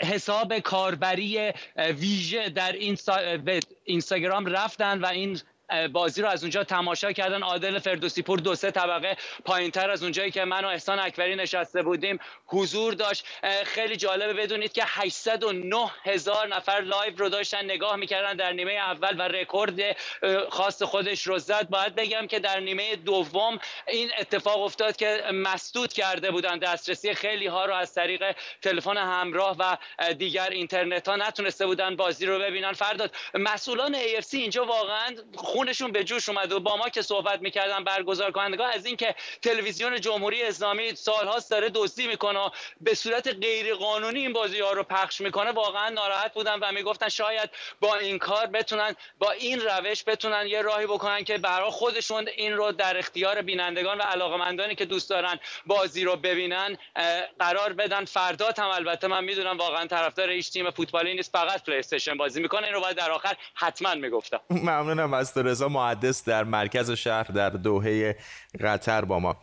حساب 0.00 0.58
کاربری 0.58 1.52
ویژه 1.76 2.48
در 2.48 2.72
اینستاگرام 3.84 4.46
رفتن 4.46 5.00
و 5.00 5.06
این 5.06 5.40
بازی 5.92 6.22
رو 6.22 6.28
از 6.28 6.42
اونجا 6.42 6.64
تماشا 6.64 7.12
کردن. 7.12 7.42
عادل 7.42 7.78
فردوسی 7.78 8.22
پور 8.22 8.38
دو 8.38 8.54
سه 8.54 8.70
طبقه 8.70 9.16
پایینتر 9.44 9.90
از 9.90 10.02
اونجایی 10.02 10.30
که 10.30 10.44
من 10.44 10.64
و 10.64 10.68
احسان 10.68 10.98
اکبری 10.98 11.36
نشسته 11.36 11.82
بودیم 11.82 12.18
حضور 12.46 12.94
داشت. 12.94 13.26
خیلی 13.64 13.96
جالبه 13.96 14.32
بدونید 14.32 14.72
که 14.72 14.82
809 14.86 15.90
هزار 16.04 16.48
نفر 16.48 16.80
live 16.80 17.16
رو 17.16 17.28
داشتن 17.28 17.64
نگاه 17.64 17.96
می‌کردن 17.96 18.36
در 18.36 18.52
نیمه 18.52 18.72
اول 18.72 19.20
و 19.20 19.22
رکورد 19.22 19.80
خاص 20.50 20.82
خودش 20.82 21.26
رو 21.26 21.38
زد. 21.38 21.68
باید 21.68 21.94
بگم 21.94 22.26
که 22.26 22.38
در 22.38 22.60
نیمه 22.60 22.96
دوم 22.96 23.58
این 23.88 24.10
اتفاق 24.18 24.62
افتاد 24.62 24.96
که 24.96 25.22
مسدود 25.32 25.92
کرده 25.92 26.30
بودن 26.30 26.58
دسترسی. 26.58 27.14
خیلی 27.14 27.46
ها 27.46 27.64
رو 27.64 27.74
از 27.74 27.94
طریق 27.94 28.36
تلفن 28.62 28.96
همراه 28.96 29.56
و 29.58 29.76
دیگر 30.12 30.50
اینترنت 30.50 31.08
ها 31.08 31.16
نتونسته 31.16 31.66
بودن 31.66 31.96
بازی 31.96 32.26
رو 32.26 32.38
ببینن. 32.38 32.72
فرداد 32.72 33.14
مسئولان 33.34 33.94
AFC 33.94 34.34
اینجا 34.34 34.64
واقعا 34.64 35.16
خونشون 35.64 35.92
به 35.92 36.04
جوش 36.04 36.28
اومد 36.28 36.52
و 36.52 36.60
با 36.60 36.76
ما 36.76 36.88
که 36.88 37.02
صحبت 37.02 37.40
می‌کردن 37.40 37.84
برگزار 37.84 38.30
کنندگان 38.32 38.70
از 38.70 38.86
اینکه 38.86 39.14
تلویزیون 39.42 40.00
جمهوری 40.00 40.42
اسلامی 40.42 40.94
سالهاست 40.94 41.50
داره 41.50 41.70
دزدی 41.74 42.06
می‌کنه 42.06 42.50
به 42.80 42.94
صورت 42.94 43.28
غیر 43.28 43.74
قانونی 43.74 44.20
این 44.20 44.32
بازی 44.32 44.60
ها 44.60 44.72
رو 44.72 44.82
پخش 44.82 45.20
می‌کنه 45.20 45.50
واقعا 45.50 45.88
ناراحت 45.88 46.34
بودن 46.34 46.58
و 46.58 46.72
می‌گفتن 46.72 47.08
شاید 47.08 47.50
با 47.80 47.96
این 47.96 48.18
کار 48.18 48.46
بتونن 48.46 48.96
با 49.18 49.30
این 49.30 49.60
روش 49.60 50.04
بتونن 50.06 50.46
یه 50.46 50.62
راهی 50.62 50.86
بکنن 50.86 51.24
که 51.24 51.38
برای 51.38 51.70
خودشون 51.70 52.28
این 52.36 52.52
رو 52.52 52.72
در 52.72 52.98
اختیار 52.98 53.42
بینندگان 53.42 53.98
و 53.98 54.02
علاقمندانی 54.02 54.74
که 54.74 54.84
دوست 54.84 55.10
دارن 55.10 55.40
بازی 55.66 56.04
رو 56.04 56.16
ببینن 56.16 56.76
قرار 57.38 57.72
بدن. 57.72 58.04
فردا 58.04 58.50
هم 58.58 58.68
البته 58.68 59.06
من 59.06 59.24
می‌دونم 59.24 59.58
واقعا 59.58 59.86
طرفدار 59.86 60.30
هیچ 60.30 60.50
تیم 60.50 60.70
فوتبالی 60.70 61.14
نیست 61.14 61.32
فقط 61.32 61.64
پلی 61.64 61.76
استیشن 61.76 62.16
بازی 62.16 62.42
می‌کنه. 62.42 62.64
این 62.64 62.74
رو 62.74 62.80
باید 62.80 62.96
در 62.96 63.10
آخر 63.10 63.36
حتما 63.54 63.94
می‌گفتم. 63.94 64.40
ممنونم 64.50 65.14
از 65.14 65.34
رضا 65.44 65.68
محدث 65.68 66.24
در 66.24 66.44
مرکز 66.44 66.90
شهر 66.90 67.24
در 67.24 67.50
دوحه 67.50 68.16
قطر 68.60 69.04
با 69.04 69.18
ما. 69.18 69.36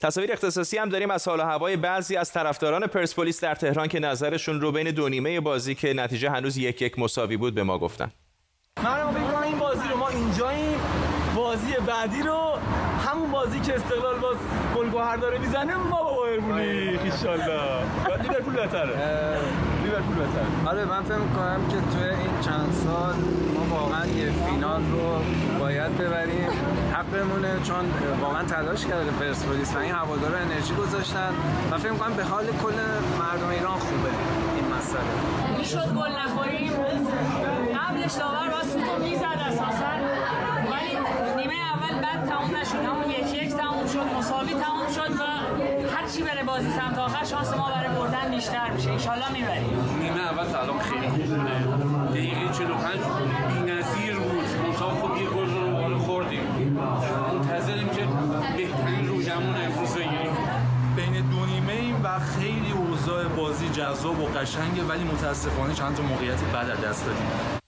تصاویر 0.00 0.32
اختصاصی 0.32 0.78
هم 0.78 0.88
داریم 0.88 1.10
از 1.10 1.28
حال 1.28 1.40
و 1.40 1.42
هوای 1.42 1.76
بعضی 1.76 2.16
از 2.16 2.32
طرفداران 2.32 2.86
پرسپولیس 2.86 3.40
در 3.40 3.54
تهران 3.54 3.88
که 3.88 4.00
نظرشون 4.00 4.60
رو 4.60 4.72
بین 4.72 4.90
دو 4.90 5.08
نیمه 5.08 5.40
بازی 5.40 5.74
که 5.74 5.92
نتیجه 5.92 6.30
هنوز 6.30 6.56
یک 6.56 6.82
یک 6.82 6.98
مساوی 6.98 7.36
بود 7.36 7.54
به 7.54 7.62
ما 7.62 7.78
گفتن. 7.78 8.12
من 8.84 9.12
فکر 9.12 9.42
این 9.42 9.58
بازی 9.58 9.88
رو 9.88 9.96
ما 9.96 10.08
اینجاییم. 10.08 10.78
بازی 11.36 11.72
بعدی 11.86 12.22
رو 12.22 12.58
همون 13.06 13.30
بازی 13.30 13.60
که 13.60 13.74
استقلال 13.74 14.18
باز 14.18 14.36
گلگهر 14.76 15.16
داره 15.16 15.38
می‌زنه 15.38 15.76
ما 15.76 16.02
با 16.02 16.14
بایر 16.14 16.40
مونیخ 16.40 17.00
ان 17.26 18.22
لیورپول 18.22 18.54
بهتره. 18.54 19.40
لیورپول 19.84 20.14
بهتره. 20.14 20.68
آره 20.68 20.84
من 20.84 21.02
فکر 21.02 21.16
می‌کنم 21.16 21.68
که 21.68 21.76
توی 21.76 22.08
این 22.08 22.40
چند 22.40 22.72
سال 22.84 23.14
فینال 24.70 24.82
رو 24.90 25.24
باید 25.58 25.98
ببریم. 25.98 26.48
حقمونه 26.92 27.60
چون 27.64 27.84
واقعا 28.20 28.44
تلاش 28.44 28.86
کرده 28.86 29.10
پرسپولیس 29.10 29.74
و 29.74 29.78
این 29.78 29.92
هوادارا 29.92 30.38
انرژی 30.38 30.74
گذاشتن 30.74 31.32
و 31.70 31.78
فکر 31.78 31.92
می‌کنم 31.92 32.14
به 32.14 32.24
حال 32.24 32.44
کل 32.46 32.74
مردم 33.18 33.48
ایران 33.48 33.78
خوبه 33.78 34.10
این 34.56 34.64
مسئله. 34.78 35.58
می‌شد 35.58 35.94
گل 35.94 36.10
نخوریم. 36.24 36.72
قبلش 37.78 38.12
داور 38.12 38.50
واسه 38.54 38.80
تو 38.86 39.02
می‌زد 39.02 39.40
اساسا. 39.48 39.92
ولی 40.70 40.92
نیمه 41.36 41.54
اول 41.74 42.02
بعد 42.02 42.28
تموم 42.28 42.56
نشد. 42.56 42.74
همون 42.74 43.10
یک 43.10 43.42
یک 43.42 43.56
تموم 43.56 43.86
شد 43.86 44.18
مساوی 44.18 44.54
تموم 44.54 44.88
شد 44.94 45.12
و 45.20 45.24
هر 45.96 46.08
چی 46.08 46.22
بره 46.22 46.44
بازی 46.44 46.70
سمت 46.70 46.98
آخر 46.98 47.24
شانس 47.24 47.56
ما 47.56 47.70
برای 47.70 47.88
بردن 47.88 48.30
بیشتر 48.30 48.70
میشه. 48.70 48.90
ان 48.90 49.32
می‌بریم. 49.32 49.98
نیمه 50.00 50.20
اول 50.20 50.48
سلام 50.48 50.78
خیلی 50.78 51.08
خوبونه 51.08 51.64
دقیقه 52.10 52.52
45 52.52 53.00
بی‌نظیر 53.48 54.18
بود. 54.18 54.39
خب 54.90 55.16
یه 55.22 55.28
گل 55.28 55.50
رو 55.90 55.98
خوردیم. 55.98 56.40
منتظریم 57.34 57.88
که 57.88 58.06
بهترین 58.56 59.08
روزمون 59.08 59.54
امروز 59.56 59.94
بگیریم. 59.94 60.36
بین 60.96 61.30
دو 61.30 61.46
نیمه 61.46 61.72
ایم 61.72 62.00
و 62.04 62.18
خیلی 62.18 62.72
اوضاع 62.72 63.24
بازی 63.24 63.68
جذاب 63.68 64.20
و 64.20 64.24
قشنگه 64.24 64.82
ولی 64.82 65.04
متاسفانه 65.04 65.74
چند 65.74 65.96
تا 65.96 66.02
موقعیت 66.02 66.40
بعد 66.52 66.84
دست 66.84 67.06
دادیم. 67.06 67.59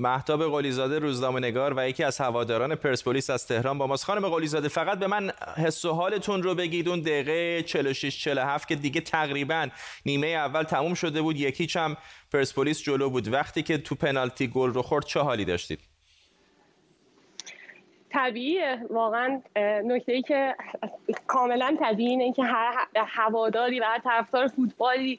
محتاب 0.00 0.50
قلیزاده 0.50 0.98
روزنامه 0.98 1.40
نگار 1.40 1.74
و 1.76 1.88
یکی 1.88 2.04
از 2.04 2.18
هواداران 2.18 2.74
پرسپولیس 2.74 3.30
از 3.30 3.46
تهران 3.46 3.78
با 3.78 3.86
ماست. 3.86 4.04
خانم 4.04 4.28
قلیزاده 4.28 4.68
فقط 4.68 4.98
به 4.98 5.06
من 5.06 5.32
حس 5.56 5.84
و 5.84 5.92
حالتون 5.92 6.42
رو 6.42 6.54
بگید. 6.54 6.88
اون 6.88 7.00
دقیقه 7.00 7.62
46 7.62 8.18
47 8.18 8.68
که 8.68 8.74
دیگه 8.74 9.00
تقریبا 9.00 9.68
نیمه 10.06 10.26
اول 10.26 10.62
تموم 10.62 10.94
شده 10.94 11.22
بود. 11.22 11.36
یکیچ 11.36 11.76
هم 11.76 11.96
پرسپولیس 12.32 12.82
جلو 12.82 13.10
بود. 13.10 13.32
وقتی 13.32 13.62
که 13.62 13.78
تو 13.78 13.94
پنالتی 13.94 14.48
گل 14.48 14.70
رو 14.70 14.82
خورد 14.82 15.04
چه 15.04 15.20
حالی 15.20 15.44
داشتید؟ 15.44 15.89
طبیعیه. 18.12 18.86
واقعا 18.90 19.40
نکته 19.84 20.12
ای 20.12 20.22
که 20.22 20.54
کاملا 21.26 21.76
طبیعی 21.80 22.10
اینه 22.10 22.32
که 22.32 22.44
هر 22.44 22.86
هواداری 22.96 23.80
و 23.80 23.84
هر 23.84 23.98
طرفدار 23.98 24.46
فوتبالی 24.46 25.18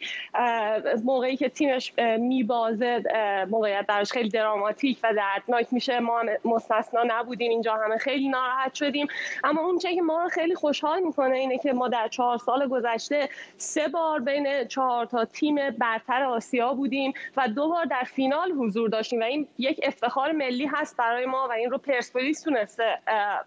موقعی 1.04 1.38
که 1.38 1.50
تیمش 1.50 1.94
میبازه 2.20 3.04
موقعیت 3.50 3.86
درش 3.88 4.12
خیلی 4.12 4.30
دراماتیک 4.30 5.00
و 5.04 5.14
دردناک 5.14 5.68
میشه. 5.72 6.00
ما 6.00 6.24
مستثنا 6.46 7.04
نبودیم 7.08 7.50
اینجا 7.50 7.74
همه 7.76 7.98
خیلی 7.98 8.30
ناراحت 8.30 8.74
شدیم. 8.74 9.08
اما 9.44 9.62
اون 9.62 9.78
که 9.78 10.02
ما 10.02 10.24
رو 10.24 10.30
خیلی 10.30 10.56
خوشحال 10.56 11.00
می‌کنه 11.00 11.38
اینه 11.38 11.58
که 11.58 11.74
ما 11.74 11.88
در 11.88 12.08
چهار 12.08 12.38
سال 12.38 12.68
گذشته 12.68 13.30
سه 13.58 13.88
بار 13.88 14.20
بین 14.20 14.68
چهار 14.68 15.06
تا 15.06 15.26
تیم 15.26 15.56
برتر 15.70 16.24
آسیا 16.24 16.74
بودیم 16.74 17.14
و 17.38 17.48
دو 17.48 17.70
بار 17.70 17.86
در 17.86 18.04
فینال 18.04 18.52
حضور 18.52 18.90
داشتیم 18.90 19.20
و 19.20 19.24
این 19.24 19.48
یک 19.58 19.80
افتخار 19.84 20.32
ملی 20.32 20.66
هست 20.66 20.98
برای 20.98 21.26
ما 21.26 21.48
و 21.50 21.52
این 21.52 21.72
رو 21.72 21.78
پرسپولیس 21.78 22.42
تونسته 22.42 22.81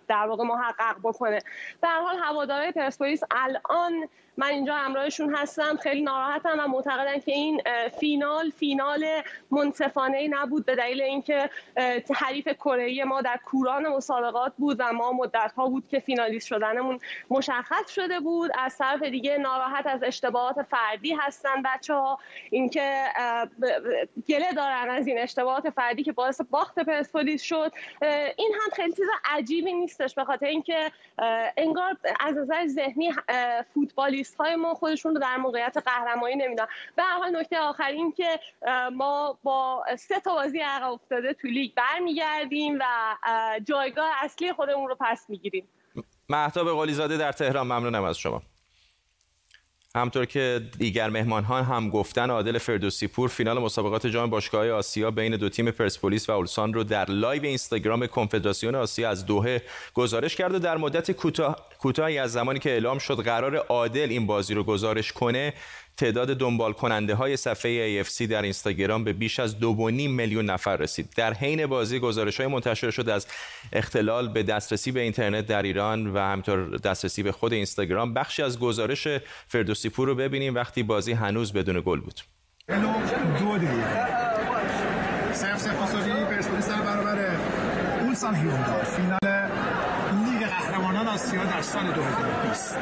در 0.09 0.27
واقع 0.27 0.45
محقق 0.45 0.97
بکنه. 1.03 1.39
به 1.81 1.89
حال 1.89 2.17
هوادارهای 2.17 2.73
پرسپولیس 2.73 3.23
الان 3.31 4.09
من 4.37 4.47
اینجا 4.47 4.75
همراهشون 4.75 5.35
هستم 5.35 5.77
خیلی 5.77 6.03
ناراحتم 6.03 6.57
و 6.59 6.69
معتقدم 6.69 7.21
که 7.21 7.33
این 7.33 7.63
فینال 8.01 8.51
فینال 8.51 9.07
منصفانه 9.51 10.29
نبود. 10.29 10.65
به 10.65 10.77
دلیل 10.77 11.03
اینکه 11.03 11.51
حریف 12.15 12.49
کره 12.49 13.05
ما 13.05 13.23
در 13.23 13.41
کوران 13.45 13.89
مسابقات 13.89 14.53
بود 14.59 14.77
و 14.79 14.93
ما 14.93 15.13
مدت 15.13 15.53
ها 15.57 15.67
بود 15.67 15.89
که 15.89 16.01
فینالیست 16.01 16.47
شدنمون 16.47 17.01
مشخص 17.31 17.91
شده 17.91 18.21
بود. 18.21 18.51
از 18.59 18.79
طرف 18.79 19.03
دیگه 19.03 19.39
ناراحت 19.39 19.87
از 19.87 20.03
اشتباهات 20.03 20.63
فردی 20.63 21.15
هستن 21.15 21.63
بچه 21.65 21.95
ها 21.95 22.19
اینکه 22.51 23.05
گله 24.29 24.53
دارن 24.53 24.91
از 24.91 25.07
این 25.07 25.19
اشتباهات 25.19 25.71
فردی 25.71 26.03
که 26.03 26.13
باعث 26.13 26.41
باخت 26.51 26.79
پرسپولیس 26.79 27.43
شد. 27.43 27.73
این 28.37 28.53
هم 28.55 28.71
خیلی 28.77 28.93
چیز 28.93 29.07
عجیبی 29.25 29.73
نیستش 29.73 30.15
به 30.15 30.25
خاطر 30.25 30.47
اینکه 30.47 30.91
انگار 31.57 31.97
از 32.21 32.37
نظر 32.37 32.67
ذهنی 32.67 33.13
فوتبالی 33.75 34.27
های 34.39 34.57
ما 34.57 34.75
خودشون 34.75 35.15
رو 35.15 35.21
در 35.21 35.37
موقعیت 35.37 35.77
قهرمانی 35.87 36.37
نمیدن 36.37 36.67
به 36.97 37.03
هر 37.03 37.19
حال 37.19 37.37
نکته 37.37 37.59
آخر 37.59 37.89
این 37.89 38.13
که 38.13 38.41
ما 38.93 39.39
با 39.43 39.85
سه 39.99 40.21
تا 40.21 40.35
بازی 40.35 40.59
عقب 40.59 40.91
افتاده 40.91 41.33
تو 41.33 41.49
لیگ 41.49 41.73
برمیگردیم 41.75 42.79
و 42.81 42.85
جایگاه 43.65 44.11
اصلی 44.23 44.53
خودمون 44.53 44.89
رو 44.89 44.97
پس 45.01 45.31
می‌گیریم. 45.31 45.69
مهتاب 46.29 46.69
قلیزاده 46.69 47.17
در 47.17 47.33
تهران 47.33 47.67
ممنونم 47.67 48.05
از 48.05 48.19
شما. 48.19 48.43
همونطور 49.97 50.25
که 50.25 50.61
دیگر 50.79 51.11
مهمان 51.11 51.45
ها 51.45 51.63
هم 51.63 51.91
گفتن 51.91 52.31
عادل 52.31 52.59
فردوسی 52.59 53.07
پور 53.07 53.29
فینال 53.29 53.59
مسابقات 53.59 54.07
جام 54.07 54.31
باشگاه 54.31 54.71
آسیا 54.71 55.11
بین 55.11 55.37
دو 55.37 55.49
تیم 55.49 55.71
پرسپولیس 55.71 56.29
و 56.29 56.33
اولسان 56.33 56.75
رو 56.75 56.85
در 56.85 57.11
live 57.11 57.45
اینستاگرام 57.45 58.07
کنفدراسیون 58.07 58.75
آسیا 58.75 59.11
از 59.11 59.27
دوحه 59.27 59.63
گزارش 59.95 60.37
کرد 60.37 60.55
و 60.55 60.59
در 60.59 60.77
مدت 60.77 61.11
کوتاهی 61.79 62.19
از 62.19 62.33
زمانی 62.33 62.59
که 62.59 62.71
اعلام 62.71 62.99
شد 62.99 63.17
قرار 63.17 63.57
عادل 63.57 64.07
این 64.11 64.27
بازی 64.27 64.55
رو 64.55 64.65
گزارش 64.65 65.13
کنه 65.13 65.53
تعداد 65.97 66.37
دنبال 66.37 66.73
کننده 66.73 67.15
های 67.15 67.37
صفحه 67.37 68.03
AFC 68.03 68.23
در 68.23 68.43
اینستاگرام 68.43 69.05
به 69.05 69.13
بیش 69.13 69.41
از 69.41 69.59
دو 69.59 69.75
میلیون 69.91 70.45
نفر 70.45 70.77
رسید. 70.77 71.13
در 71.17 71.35
حین 71.35 71.67
بازی 71.67 71.99
گزارش 71.99 72.37
های 72.41 72.47
منتشر 72.47 72.91
شد 72.91 73.09
از 73.09 73.27
اختلال 73.73 74.29
به 74.29 74.43
دسترسی 74.43 74.93
به 74.93 75.01
اینترنت 75.01 75.47
در 75.47 75.63
ایران 75.63 76.07
و 76.07 76.19
همینطور 76.19 76.77
دسترسی 76.77 77.23
به 77.23 77.33
خود 77.33 77.53
اینستاگرام. 77.53 78.15
بخشی 78.15 78.43
از 78.43 78.59
گزارش 78.59 79.09
فردوسی 79.49 79.89
پور 79.89 80.09
رو 80.09 80.15
ببینیم 80.15 80.55
وقتی 80.55 80.83
بازی 80.83 81.13
هنوز 81.13 81.53
بدون 81.53 81.83
گل 81.87 82.01
بود. 82.01 82.21
دو 83.39 83.59
دیگه. 83.59 83.73
اولسان 88.01 88.35
هیوندای 88.35 88.85
فینال 88.85 89.19
لیگ 90.25 90.49
قهرمانان 90.49 91.09
آسیا 91.09 91.45
در 91.45 91.63
سال 91.63 91.93
2020 91.93 92.77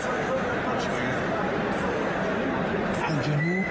جنوب 3.22 3.64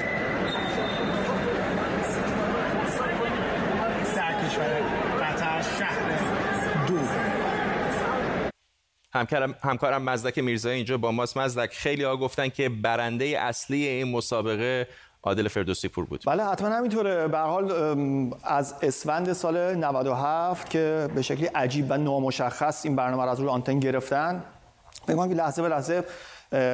در 4.15 4.33
کشور 4.45 4.81
قطر 5.21 5.61
شهر 5.61 6.19
دو 6.87 6.99
همکارم 9.13 9.55
همکارم 9.63 10.03
مزدک 10.03 10.39
میرزایی 10.39 10.75
اینجا 10.75 10.97
با 10.97 11.11
ماست. 11.11 11.37
مزدک 11.37 11.73
خیلی 11.73 12.03
ها 12.03 12.17
گفتن 12.17 12.49
که 12.49 12.69
برنده 12.69 13.25
اصلی 13.25 13.87
این 13.87 14.11
مسابقه 14.11 14.87
عادل 15.23 15.47
فردوسی 15.47 15.87
پور 15.87 16.05
بود. 16.05 16.23
بله 16.27 16.43
حتما 16.43 16.69
همینطوره. 16.69 17.27
به 17.27 17.37
حال 17.37 17.71
از 18.43 18.75
اسفند 18.81 19.33
سال 19.33 19.75
97 19.75 20.69
که 20.69 21.09
به 21.15 21.21
شکلی 21.21 21.45
عجیب 21.45 21.85
و 21.89 21.97
نامشخص 21.97 22.85
این 22.85 22.95
برنامه 22.95 23.25
را 23.25 23.31
از 23.31 23.39
روی 23.39 23.49
آنتن 23.49 23.79
گرفتن 23.79 24.43
فکر 25.07 25.17
کنم 25.17 25.27
که 25.27 25.33
لحظه 25.33 25.61
به 25.61 25.67
لحظه 25.67 26.03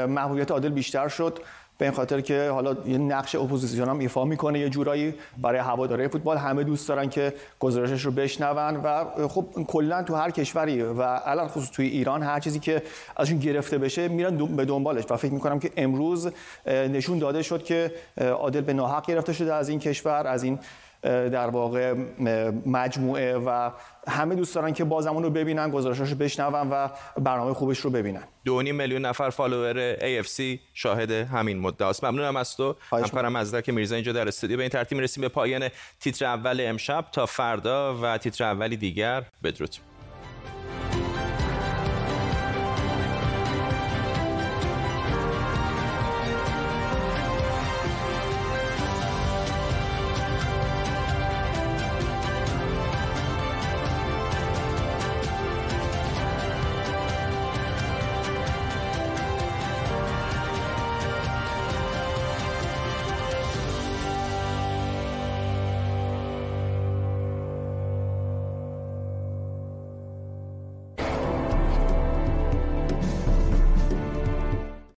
محبوبیت 0.07 0.51
عادل 0.51 0.69
بیشتر 0.69 1.07
شد. 1.07 1.39
به 1.77 1.85
این 1.85 1.93
خاطر 1.93 2.21
که 2.21 2.49
حالا 2.49 2.75
یه 2.85 2.97
نقش 2.97 3.35
اپوزیسیون 3.35 3.89
هم 3.89 3.99
ایفا 3.99 4.25
می‌کنه 4.25 4.59
یه 4.59 4.69
جورایی 4.69 5.13
برای 5.37 5.59
هواداره 5.59 6.07
فوتبال. 6.07 6.37
همه 6.37 6.63
دوست 6.63 6.87
دارن 6.87 7.09
که 7.09 7.33
گزارشش 7.59 8.05
رو 8.05 8.11
بشنون 8.11 8.75
و 8.75 9.05
خب 9.27 9.45
کلا 9.67 10.03
تو 10.03 10.15
هر 10.15 10.31
کشوری 10.31 10.81
و 10.81 11.01
علی‌الخصوص 11.01 11.69
توی 11.71 11.87
ایران 11.87 12.23
هر 12.23 12.39
چیزی 12.39 12.59
که 12.59 12.81
ازشون 13.17 13.39
گرفته 13.39 13.77
بشه 13.77 14.07
میرن 14.07 14.37
به 14.37 14.65
دنبالش. 14.65 15.03
و 15.09 15.17
فکر 15.17 15.33
می‌کنم 15.33 15.59
که 15.59 15.71
امروز 15.77 16.31
نشون 16.67 17.19
داده 17.19 17.43
شد 17.43 17.63
که 17.63 17.91
عادل 18.21 18.61
به 18.61 18.73
ناحق 18.73 19.05
گرفته 19.05 19.33
شده 19.33 19.53
از 19.53 19.69
این 19.69 19.79
کشور 19.79 20.27
از 20.27 20.43
این 20.43 20.59
در 21.03 21.49
واقع 21.49 21.93
مجموعه 22.65 23.37
و 23.37 23.71
همه 24.07 24.35
دوست 24.35 24.55
دارن 24.55 24.73
که 24.73 24.83
بازمون 24.83 25.23
رو 25.23 25.29
ببینن 25.29 25.69
گزارشاشو 25.69 26.15
بشنون 26.15 26.69
و 26.69 26.89
برنامه 27.17 27.53
خوبش 27.53 27.79
رو 27.79 27.89
ببینن. 27.89 28.23
دو 28.45 28.61
میلیون 28.61 29.05
نفر 29.05 29.29
فالوور 29.29 29.95
AFC 29.95 30.41
شاهد 30.73 31.11
همین 31.11 31.59
مدعا 31.59 31.89
است 31.89 32.03
ممنونم 32.03 32.35
از 32.35 32.57
تو. 32.57 32.75
همکارم 32.91 33.35
از 33.35 33.55
که 33.55 33.71
میرزا 33.71 33.95
اینجا 33.95 34.11
در 34.11 34.27
استودیو. 34.27 34.57
به 34.57 34.63
این 34.63 34.69
ترتیب 34.69 34.97
می‌رسیم 34.97 35.21
به 35.21 35.29
پایان 35.29 35.69
تیتر 35.99 36.25
اول 36.25 36.61
امشب. 36.61 37.05
تا 37.11 37.25
فردا 37.25 37.97
و 38.01 38.17
تیتر 38.17 38.43
اولی 38.43 38.77
دیگر. 38.77 39.23
بدرود. 39.43 39.75